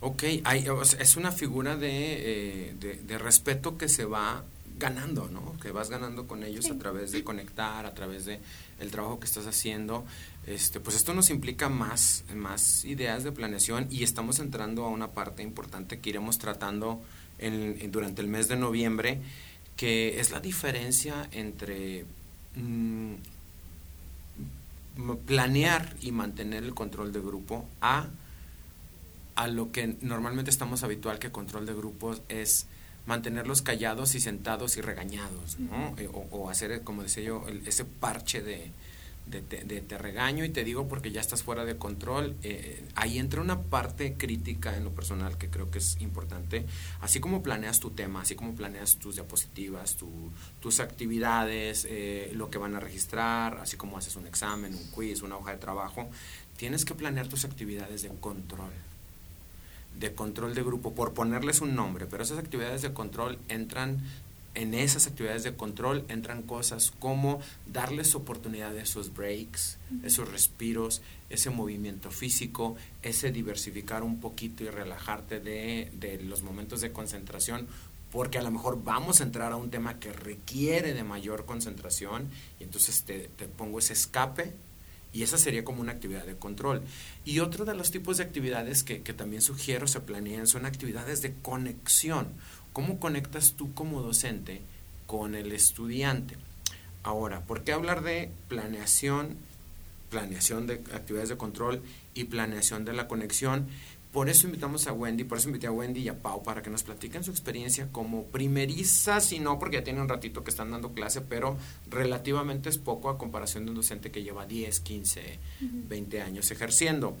Ok, 0.00 0.22
hay, 0.44 0.66
es 1.00 1.16
una 1.16 1.32
figura 1.32 1.76
de, 1.76 2.70
eh, 2.70 2.74
de, 2.78 3.18
respeto 3.18 3.76
que 3.76 3.88
se 3.88 4.04
va 4.04 4.44
ganando, 4.78 5.28
¿no? 5.28 5.58
Que 5.60 5.72
vas 5.72 5.90
ganando 5.90 6.26
con 6.26 6.42
ellos 6.42 6.70
a 6.70 6.78
través 6.78 7.12
de 7.12 7.24
conectar, 7.24 7.86
a 7.86 7.94
través 7.94 8.24
de 8.24 8.40
el 8.80 8.90
trabajo 8.90 9.20
que 9.20 9.26
estás 9.26 9.46
haciendo. 9.46 10.04
Este, 10.46 10.80
pues 10.80 10.96
esto 10.96 11.14
nos 11.14 11.30
implica 11.30 11.68
más, 11.68 12.24
más 12.34 12.84
ideas 12.84 13.24
de 13.24 13.32
planeación 13.32 13.86
y 13.90 14.02
estamos 14.02 14.38
entrando 14.38 14.84
a 14.84 14.88
una 14.88 15.08
parte 15.08 15.42
importante 15.42 15.98
que 15.98 16.10
iremos 16.10 16.38
tratando 16.38 17.00
durante 17.90 18.22
el 18.22 18.28
mes 18.28 18.48
de 18.48 18.56
noviembre, 18.56 19.20
que 19.76 20.18
es 20.20 20.30
la 20.30 20.40
diferencia 20.40 21.28
entre 21.30 22.04
mm, 22.56 23.14
planear 25.26 25.94
y 26.00 26.10
mantener 26.10 26.64
el 26.64 26.74
control 26.74 27.12
de 27.12 27.20
grupo 27.20 27.68
a, 27.80 28.08
a 29.36 29.46
lo 29.46 29.70
que 29.70 29.96
normalmente 30.00 30.50
estamos 30.50 30.82
habitual 30.82 31.18
que 31.18 31.30
control 31.30 31.66
de 31.66 31.74
grupos 31.74 32.22
es 32.28 32.66
mantenerlos 33.08 33.62
callados 33.62 34.14
y 34.14 34.20
sentados 34.20 34.76
y 34.76 34.82
regañados, 34.82 35.58
¿no? 35.58 35.94
Eh, 35.96 36.10
o, 36.12 36.50
hacer, 36.50 36.82
como 36.82 37.02
decía 37.02 37.24
yo, 37.24 37.46
ese 37.64 37.86
parche 37.86 38.42
de, 38.42 38.70
de, 39.24 39.40
te 39.80 39.96
regaño 39.96 40.44
y 40.44 40.50
te 40.50 40.62
digo 40.62 40.88
porque 40.88 41.10
ya 41.10 41.22
estás 41.22 41.42
fuera 41.42 41.64
de 41.64 41.78
control. 41.78 42.36
Eh, 42.42 42.84
ahí 42.96 43.18
entra 43.18 43.40
una 43.40 43.62
parte 43.62 44.12
crítica 44.18 44.76
en 44.76 44.84
lo 44.84 44.90
personal 44.90 45.38
que 45.38 45.48
creo 45.48 45.70
que 45.70 45.78
es 45.78 45.98
importante. 46.02 46.66
Así 47.00 47.18
como 47.18 47.42
planeas 47.42 47.80
tu 47.80 47.92
tema, 47.92 48.20
así 48.20 48.34
como 48.34 48.54
planeas 48.54 48.98
tus 48.98 49.14
diapositivas, 49.14 49.96
tus 50.60 50.80
actividades, 50.80 51.86
eh, 51.88 52.30
lo 52.34 52.50
que 52.50 52.58
van 52.58 52.74
a 52.74 52.80
registrar, 52.80 53.56
así 53.56 53.78
como 53.78 53.96
haces 53.96 54.16
un 54.16 54.26
examen, 54.26 54.74
un 54.74 54.90
quiz, 54.90 55.22
una 55.22 55.38
hoja 55.38 55.52
de 55.52 55.58
trabajo, 55.58 56.10
tienes 56.58 56.84
que 56.84 56.94
planear 56.94 57.26
tus 57.26 57.46
actividades 57.46 58.02
de 58.02 58.10
control 58.20 58.70
de 59.98 60.14
control 60.14 60.54
de 60.54 60.62
grupo, 60.62 60.94
por 60.94 61.14
ponerles 61.14 61.60
un 61.60 61.74
nombre, 61.74 62.06
pero 62.06 62.22
esas 62.22 62.38
actividades 62.38 62.82
de 62.82 62.92
control 62.92 63.38
entran 63.48 64.02
en 64.54 64.74
esas 64.74 65.06
actividades 65.06 65.44
de 65.44 65.54
control 65.54 66.04
entran 66.08 66.42
cosas 66.42 66.90
como 66.98 67.40
darles 67.66 68.16
oportunidad 68.16 68.72
de 68.72 68.80
esos 68.80 69.14
breaks, 69.14 69.78
esos 70.02 70.32
respiros, 70.32 71.00
ese 71.30 71.50
movimiento 71.50 72.10
físico, 72.10 72.74
ese 73.02 73.30
diversificar 73.30 74.02
un 74.02 74.18
poquito 74.18 74.64
y 74.64 74.68
relajarte 74.68 75.38
de, 75.38 75.92
de, 75.94 76.20
los 76.22 76.42
momentos 76.42 76.80
de 76.80 76.90
concentración, 76.90 77.68
porque 78.10 78.38
a 78.38 78.42
lo 78.42 78.50
mejor 78.50 78.82
vamos 78.82 79.20
a 79.20 79.24
entrar 79.24 79.52
a 79.52 79.56
un 79.56 79.70
tema 79.70 80.00
que 80.00 80.12
requiere 80.12 80.92
de 80.92 81.04
mayor 81.04 81.44
concentración 81.44 82.28
y 82.58 82.64
entonces 82.64 83.04
te, 83.04 83.28
te 83.28 83.46
pongo 83.46 83.78
ese 83.78 83.92
escape 83.92 84.54
y 85.12 85.22
esa 85.22 85.38
sería 85.38 85.64
como 85.64 85.80
una 85.80 85.92
actividad 85.92 86.26
de 86.26 86.36
control. 86.36 86.82
Y 87.24 87.40
otro 87.40 87.64
de 87.64 87.74
los 87.74 87.90
tipos 87.90 88.18
de 88.18 88.24
actividades 88.24 88.82
que, 88.82 89.02
que 89.02 89.12
también 89.12 89.42
sugiero 89.42 89.86
se 89.86 90.00
planeen 90.00 90.46
son 90.46 90.66
actividades 90.66 91.22
de 91.22 91.34
conexión 91.34 92.28
¿Cómo 92.78 93.00
conectas 93.00 93.54
tú 93.54 93.74
como 93.74 94.02
docente 94.02 94.60
con 95.08 95.34
el 95.34 95.50
estudiante? 95.50 96.36
Ahora, 97.02 97.40
¿por 97.40 97.64
qué 97.64 97.72
hablar 97.72 98.02
de 98.02 98.30
planeación, 98.46 99.36
planeación 100.10 100.68
de 100.68 100.74
actividades 100.74 101.28
de 101.28 101.36
control 101.36 101.82
y 102.14 102.24
planeación 102.24 102.84
de 102.84 102.92
la 102.92 103.08
conexión? 103.08 103.66
Por 104.12 104.30
eso 104.30 104.46
invitamos 104.46 104.86
a 104.86 104.92
Wendy, 104.92 105.24
por 105.24 105.36
eso 105.36 105.48
invité 105.48 105.66
a 105.66 105.70
Wendy 105.70 106.00
y 106.00 106.08
a 106.08 106.18
Pau 106.18 106.42
para 106.42 106.62
que 106.62 106.70
nos 106.70 106.82
platiquen 106.82 107.22
su 107.24 107.30
experiencia 107.30 107.88
como 107.92 108.24
primeriza, 108.24 109.20
si 109.20 109.38
no, 109.38 109.58
porque 109.58 109.76
ya 109.76 109.84
tiene 109.84 110.00
un 110.00 110.08
ratito 110.08 110.42
que 110.42 110.50
están 110.50 110.70
dando 110.70 110.92
clase, 110.92 111.20
pero 111.20 111.58
relativamente 111.90 112.70
es 112.70 112.78
poco 112.78 113.10
a 113.10 113.18
comparación 113.18 113.64
de 113.64 113.70
un 113.70 113.76
docente 113.76 114.10
que 114.10 114.22
lleva 114.22 114.46
10, 114.46 114.80
15, 114.80 115.38
20 115.60 116.22
años 116.22 116.50
ejerciendo. 116.50 117.16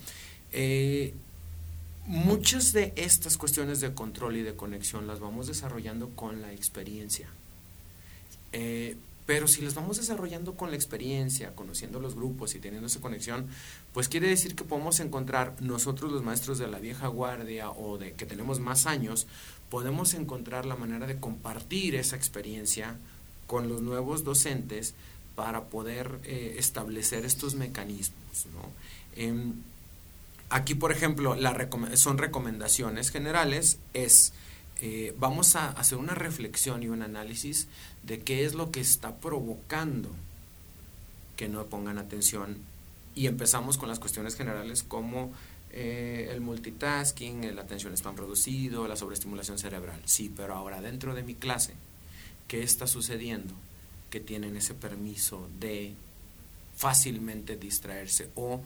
Eh, 0.52 1.12
muchas 2.06 2.72
de 2.72 2.94
estas 2.96 3.36
cuestiones 3.36 3.80
de 3.80 3.92
control 3.92 4.36
y 4.36 4.42
de 4.42 4.54
conexión 4.54 5.06
las 5.06 5.20
vamos 5.20 5.46
desarrollando 5.46 6.08
con 6.10 6.40
la 6.40 6.54
experiencia. 6.54 7.28
Eh, 8.52 8.96
pero 9.28 9.46
si 9.46 9.60
las 9.60 9.74
vamos 9.74 9.98
desarrollando 9.98 10.54
con 10.54 10.70
la 10.70 10.76
experiencia, 10.76 11.54
conociendo 11.54 12.00
los 12.00 12.14
grupos 12.14 12.54
y 12.54 12.60
teniendo 12.60 12.86
esa 12.86 13.02
conexión, 13.02 13.46
pues 13.92 14.08
quiere 14.08 14.26
decir 14.26 14.54
que 14.54 14.64
podemos 14.64 15.00
encontrar 15.00 15.54
nosotros 15.60 16.10
los 16.10 16.22
maestros 16.22 16.56
de 16.58 16.66
la 16.66 16.78
vieja 16.78 17.08
guardia 17.08 17.70
o 17.70 17.98
de 17.98 18.14
que 18.14 18.24
tenemos 18.24 18.58
más 18.58 18.86
años, 18.86 19.26
podemos 19.68 20.14
encontrar 20.14 20.64
la 20.64 20.76
manera 20.76 21.06
de 21.06 21.20
compartir 21.20 21.94
esa 21.94 22.16
experiencia 22.16 22.96
con 23.46 23.68
los 23.68 23.82
nuevos 23.82 24.24
docentes 24.24 24.94
para 25.34 25.64
poder 25.64 26.20
eh, 26.24 26.54
establecer 26.56 27.26
estos 27.26 27.54
mecanismos. 27.54 28.46
Em, 29.14 29.52
aquí, 30.48 30.74
por 30.74 30.90
ejemplo, 30.90 31.36
son 31.96 32.16
recomendaciones 32.16 33.10
generales, 33.10 33.78
es 33.92 34.32
eh, 34.80 35.14
vamos 35.18 35.56
a 35.56 35.70
hacer 35.70 35.98
una 35.98 36.14
reflexión 36.14 36.82
y 36.82 36.88
un 36.88 37.02
análisis 37.02 37.66
de 38.04 38.20
qué 38.20 38.44
es 38.44 38.54
lo 38.54 38.70
que 38.70 38.80
está 38.80 39.16
provocando 39.16 40.10
que 41.36 41.48
no 41.48 41.64
pongan 41.66 41.98
atención 41.98 42.58
y 43.14 43.26
empezamos 43.26 43.78
con 43.78 43.88
las 43.88 43.98
cuestiones 43.98 44.36
generales 44.36 44.84
como 44.84 45.32
eh, 45.70 46.28
el 46.30 46.40
multitasking, 46.40 47.54
la 47.54 47.62
atención 47.62 47.92
spam 47.94 48.14
producido, 48.14 48.86
la 48.86 48.96
sobreestimulación 48.96 49.58
cerebral. 49.58 50.00
Sí, 50.04 50.32
pero 50.34 50.54
ahora 50.54 50.80
dentro 50.80 51.14
de 51.14 51.24
mi 51.24 51.34
clase, 51.34 51.74
¿qué 52.46 52.62
está 52.62 52.86
sucediendo? 52.86 53.54
Que 54.10 54.20
tienen 54.20 54.56
ese 54.56 54.74
permiso 54.74 55.48
de 55.58 55.94
fácilmente 56.76 57.56
distraerse 57.56 58.30
o 58.36 58.60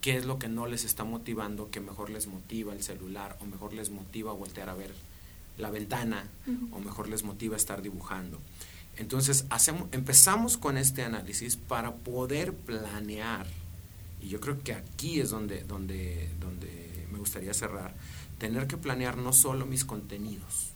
qué 0.00 0.16
es 0.16 0.24
lo 0.24 0.40
que 0.40 0.48
no 0.48 0.66
les 0.66 0.84
está 0.84 1.04
motivando, 1.04 1.70
que 1.70 1.80
mejor 1.80 2.10
les 2.10 2.26
motiva 2.26 2.72
el 2.72 2.82
celular 2.82 3.38
o 3.40 3.44
mejor 3.46 3.72
les 3.72 3.90
motiva 3.90 4.32
voltear 4.32 4.68
a 4.68 4.74
ver 4.74 4.92
la 5.58 5.70
ventana 5.70 6.28
o 6.72 6.78
mejor 6.80 7.08
les 7.08 7.22
motiva 7.22 7.56
estar 7.56 7.82
dibujando. 7.82 8.40
Entonces 8.96 9.46
hacemos, 9.50 9.88
empezamos 9.92 10.56
con 10.56 10.76
este 10.76 11.02
análisis 11.02 11.56
para 11.56 11.94
poder 11.94 12.54
planear, 12.54 13.46
y 14.20 14.28
yo 14.28 14.40
creo 14.40 14.62
que 14.62 14.72
aquí 14.72 15.20
es 15.20 15.30
donde, 15.30 15.64
donde, 15.64 16.30
donde 16.40 17.06
me 17.12 17.18
gustaría 17.18 17.54
cerrar, 17.54 17.94
tener 18.38 18.66
que 18.66 18.76
planear 18.76 19.16
no 19.16 19.32
solo 19.32 19.66
mis 19.66 19.84
contenidos, 19.84 20.70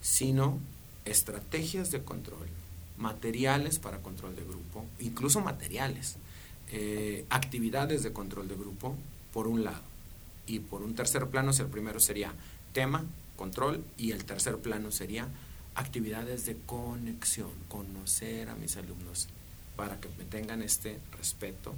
sino 0.00 0.60
estrategias 1.04 1.90
de 1.90 2.02
control, 2.02 2.48
materiales 2.98 3.78
para 3.78 3.98
control 3.98 4.36
de 4.36 4.44
grupo, 4.44 4.84
incluso 5.00 5.40
materiales, 5.40 6.16
eh, 6.70 7.24
actividades 7.30 8.02
de 8.02 8.12
control 8.12 8.48
de 8.48 8.56
grupo, 8.56 8.96
por 9.32 9.46
un 9.46 9.64
lado. 9.64 9.82
Y 10.46 10.60
por 10.60 10.82
un 10.82 10.94
tercer 10.94 11.26
plano, 11.26 11.50
el 11.50 11.66
primero 11.66 12.00
sería 12.00 12.32
tema, 12.72 13.04
control 13.36 13.84
y 13.96 14.12
el 14.12 14.24
tercer 14.24 14.56
plano 14.58 14.90
sería 14.90 15.28
actividades 15.74 16.46
de 16.46 16.56
conexión, 16.66 17.50
conocer 17.68 18.48
a 18.48 18.54
mis 18.54 18.76
alumnos 18.76 19.28
para 19.76 20.00
que 20.00 20.08
me 20.18 20.24
tengan 20.24 20.62
este 20.62 20.98
respeto, 21.16 21.74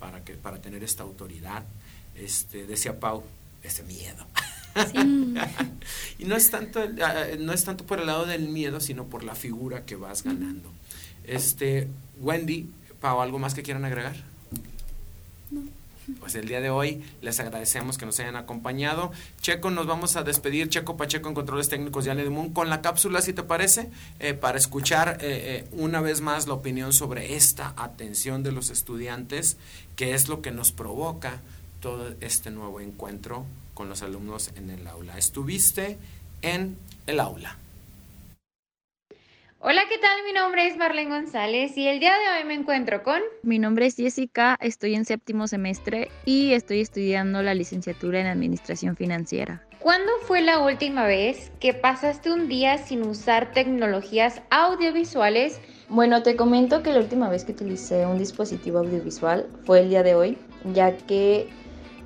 para 0.00 0.24
que 0.24 0.34
para 0.34 0.60
tener 0.60 0.82
esta 0.82 1.02
autoridad, 1.02 1.64
este 2.14 2.66
decía 2.66 2.98
Pau, 2.98 3.22
ese 3.62 3.82
miedo. 3.84 4.26
y 6.18 6.24
no 6.24 6.36
es 6.36 6.50
tanto 6.50 6.80
ah, 7.02 7.24
no 7.38 7.52
es 7.52 7.64
tanto 7.64 7.84
por 7.84 8.00
el 8.00 8.06
lado 8.06 8.26
del 8.26 8.48
miedo, 8.48 8.80
sino 8.80 9.04
por 9.06 9.24
la 9.24 9.34
figura 9.34 9.84
que 9.84 9.96
vas 9.96 10.22
ganando. 10.22 10.70
Este 11.24 11.88
Wendy, 12.20 12.70
Pau, 13.00 13.20
¿algo 13.20 13.38
más 13.38 13.54
que 13.54 13.62
quieran 13.62 13.84
agregar? 13.84 14.16
Pues 16.20 16.34
el 16.34 16.48
día 16.48 16.60
de 16.60 16.70
hoy 16.70 17.02
les 17.20 17.38
agradecemos 17.40 17.98
que 17.98 18.06
nos 18.06 18.18
hayan 18.20 18.36
acompañado. 18.36 19.12
Checo, 19.40 19.70
nos 19.70 19.86
vamos 19.86 20.16
a 20.16 20.22
despedir, 20.22 20.68
Checo 20.68 20.96
Pacheco 20.96 21.28
en 21.28 21.34
Controles 21.34 21.68
Técnicos 21.68 22.04
de 22.04 22.30
Moon, 22.30 22.52
con 22.52 22.70
la 22.70 22.80
cápsula, 22.80 23.20
si 23.20 23.32
te 23.32 23.42
parece, 23.42 23.90
eh, 24.18 24.34
para 24.34 24.58
escuchar 24.58 25.18
eh, 25.20 25.64
eh, 25.64 25.68
una 25.72 26.00
vez 26.00 26.20
más 26.20 26.46
la 26.46 26.54
opinión 26.54 26.92
sobre 26.92 27.36
esta 27.36 27.74
atención 27.76 28.42
de 28.42 28.52
los 28.52 28.70
estudiantes, 28.70 29.56
que 29.96 30.14
es 30.14 30.28
lo 30.28 30.42
que 30.42 30.50
nos 30.50 30.72
provoca 30.72 31.40
todo 31.80 32.14
este 32.20 32.50
nuevo 32.50 32.80
encuentro 32.80 33.44
con 33.74 33.88
los 33.88 34.02
alumnos 34.02 34.50
en 34.56 34.70
el 34.70 34.86
aula. 34.86 35.18
Estuviste 35.18 35.98
en 36.42 36.76
el 37.06 37.20
aula. 37.20 37.58
Hola, 39.60 39.82
¿qué 39.88 39.98
tal? 39.98 40.22
Mi 40.24 40.32
nombre 40.32 40.68
es 40.68 40.76
Marlene 40.76 41.10
González 41.10 41.76
y 41.76 41.88
el 41.88 41.98
día 41.98 42.12
de 42.12 42.38
hoy 42.38 42.46
me 42.46 42.54
encuentro 42.54 43.02
con... 43.02 43.20
Mi 43.42 43.58
nombre 43.58 43.86
es 43.86 43.96
Jessica, 43.96 44.56
estoy 44.60 44.94
en 44.94 45.04
séptimo 45.04 45.48
semestre 45.48 46.12
y 46.24 46.52
estoy 46.52 46.80
estudiando 46.80 47.42
la 47.42 47.54
licenciatura 47.54 48.20
en 48.20 48.28
Administración 48.28 48.94
Financiera. 48.94 49.66
¿Cuándo 49.80 50.12
fue 50.22 50.42
la 50.42 50.60
última 50.60 51.08
vez 51.08 51.50
que 51.58 51.74
pasaste 51.74 52.30
un 52.30 52.46
día 52.46 52.78
sin 52.78 53.02
usar 53.02 53.50
tecnologías 53.50 54.42
audiovisuales? 54.50 55.60
Bueno, 55.88 56.22
te 56.22 56.36
comento 56.36 56.84
que 56.84 56.92
la 56.92 57.00
última 57.00 57.28
vez 57.28 57.44
que 57.44 57.50
utilicé 57.50 58.06
un 58.06 58.16
dispositivo 58.16 58.78
audiovisual 58.78 59.48
fue 59.64 59.80
el 59.80 59.88
día 59.88 60.04
de 60.04 60.14
hoy, 60.14 60.38
ya 60.72 60.96
que 60.96 61.48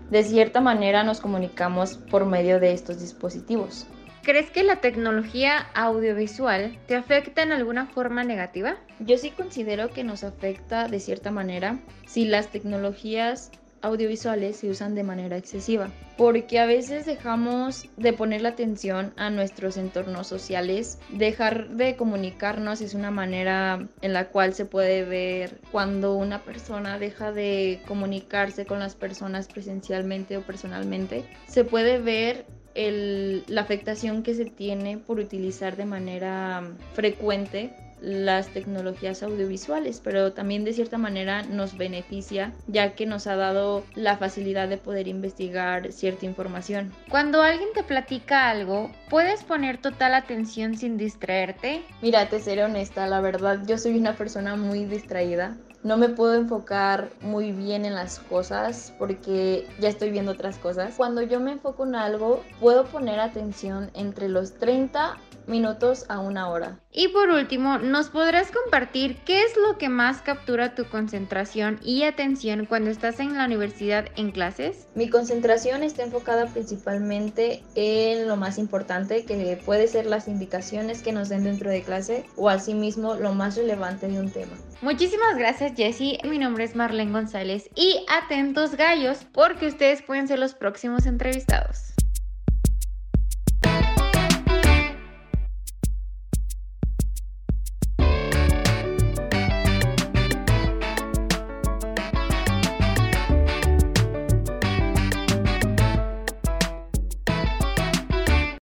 de 0.08 0.24
cierta 0.24 0.62
manera 0.62 1.04
nos 1.04 1.20
comunicamos 1.20 1.98
por 1.98 2.24
medio 2.24 2.60
de 2.60 2.72
estos 2.72 2.98
dispositivos. 2.98 3.86
¿Crees 4.22 4.50
que 4.50 4.62
la 4.62 4.76
tecnología 4.76 5.66
audiovisual 5.74 6.78
te 6.86 6.94
afecta 6.94 7.42
en 7.42 7.50
alguna 7.50 7.86
forma 7.86 8.22
negativa? 8.22 8.76
Yo 9.00 9.18
sí 9.18 9.30
considero 9.30 9.90
que 9.90 10.04
nos 10.04 10.22
afecta 10.22 10.86
de 10.86 11.00
cierta 11.00 11.32
manera 11.32 11.80
si 12.06 12.24
las 12.24 12.46
tecnologías 12.52 13.50
audiovisuales 13.80 14.58
se 14.58 14.70
usan 14.70 14.94
de 14.94 15.02
manera 15.02 15.36
excesiva, 15.36 15.90
porque 16.16 16.60
a 16.60 16.66
veces 16.66 17.04
dejamos 17.04 17.88
de 17.96 18.12
poner 18.12 18.42
la 18.42 18.50
atención 18.50 19.12
a 19.16 19.28
nuestros 19.28 19.76
entornos 19.76 20.28
sociales, 20.28 21.00
dejar 21.08 21.70
de 21.70 21.96
comunicarnos 21.96 22.80
es 22.80 22.94
una 22.94 23.10
manera 23.10 23.88
en 24.02 24.12
la 24.12 24.28
cual 24.28 24.54
se 24.54 24.66
puede 24.66 25.04
ver 25.04 25.58
cuando 25.72 26.14
una 26.14 26.44
persona 26.44 27.00
deja 27.00 27.32
de 27.32 27.80
comunicarse 27.88 28.66
con 28.66 28.78
las 28.78 28.94
personas 28.94 29.48
presencialmente 29.48 30.36
o 30.36 30.42
personalmente, 30.42 31.24
se 31.48 31.64
puede 31.64 31.98
ver 31.98 32.46
la 32.74 33.60
afectación 33.60 34.22
que 34.22 34.34
se 34.34 34.44
tiene 34.46 34.98
por 34.98 35.18
utilizar 35.18 35.76
de 35.76 35.84
manera 35.84 36.62
frecuente 36.94 37.70
las 38.02 38.48
tecnologías 38.48 39.22
audiovisuales, 39.22 40.00
pero 40.02 40.32
también 40.32 40.64
de 40.64 40.72
cierta 40.72 40.98
manera 40.98 41.42
nos 41.44 41.78
beneficia 41.78 42.52
ya 42.66 42.94
que 42.94 43.06
nos 43.06 43.26
ha 43.26 43.36
dado 43.36 43.84
la 43.94 44.16
facilidad 44.16 44.68
de 44.68 44.76
poder 44.76 45.08
investigar 45.08 45.92
cierta 45.92 46.26
información. 46.26 46.92
Cuando 47.08 47.42
alguien 47.42 47.68
te 47.74 47.84
platica 47.84 48.50
algo, 48.50 48.90
¿puedes 49.08 49.44
poner 49.44 49.78
total 49.78 50.14
atención 50.14 50.76
sin 50.76 50.98
distraerte? 50.98 51.82
Mira, 52.02 52.28
te 52.28 52.40
seré 52.40 52.64
honesta, 52.64 53.06
la 53.06 53.20
verdad, 53.20 53.60
yo 53.66 53.78
soy 53.78 53.96
una 53.96 54.16
persona 54.16 54.56
muy 54.56 54.84
distraída 54.84 55.56
no 55.82 55.96
me 55.96 56.08
puedo 56.08 56.34
enfocar 56.34 57.10
muy 57.20 57.52
bien 57.52 57.84
en 57.84 57.94
las 57.94 58.20
cosas 58.20 58.92
porque 58.98 59.66
ya 59.80 59.88
estoy 59.88 60.10
viendo 60.10 60.32
otras 60.32 60.58
cosas. 60.58 60.94
Cuando 60.96 61.22
yo 61.22 61.40
me 61.40 61.52
enfoco 61.52 61.84
en 61.84 61.96
algo, 61.96 62.42
puedo 62.60 62.84
poner 62.84 63.18
atención 63.18 63.90
entre 63.94 64.28
los 64.28 64.54
30 64.54 65.16
minutos 65.46 66.06
a 66.08 66.20
una 66.20 66.48
hora. 66.48 66.78
Y 66.90 67.08
por 67.08 67.30
último, 67.30 67.78
¿nos 67.78 68.10
podrás 68.10 68.50
compartir 68.50 69.16
qué 69.24 69.42
es 69.42 69.56
lo 69.56 69.78
que 69.78 69.88
más 69.88 70.20
captura 70.20 70.74
tu 70.74 70.84
concentración 70.84 71.80
y 71.82 72.02
atención 72.02 72.66
cuando 72.66 72.90
estás 72.90 73.18
en 73.18 73.36
la 73.36 73.46
universidad 73.46 74.06
en 74.16 74.30
clases? 74.30 74.88
Mi 74.94 75.08
concentración 75.08 75.82
está 75.82 76.02
enfocada 76.02 76.46
principalmente 76.46 77.62
en 77.74 78.28
lo 78.28 78.36
más 78.36 78.58
importante, 78.58 79.24
que 79.24 79.58
puede 79.64 79.88
ser 79.88 80.06
las 80.06 80.28
indicaciones 80.28 81.02
que 81.02 81.12
nos 81.12 81.28
den 81.28 81.44
dentro 81.44 81.70
de 81.70 81.82
clase 81.82 82.24
o 82.36 82.48
asimismo 82.48 83.14
lo 83.14 83.32
más 83.32 83.56
relevante 83.56 84.08
de 84.08 84.20
un 84.20 84.30
tema. 84.30 84.52
Muchísimas 84.82 85.36
gracias 85.38 85.72
Jessie, 85.76 86.18
mi 86.24 86.38
nombre 86.38 86.64
es 86.64 86.76
Marlene 86.76 87.12
González 87.12 87.70
y 87.74 88.04
atentos 88.08 88.74
gallos 88.74 89.18
porque 89.32 89.66
ustedes 89.66 90.02
pueden 90.02 90.28
ser 90.28 90.38
los 90.38 90.54
próximos 90.54 91.06
entrevistados. 91.06 91.91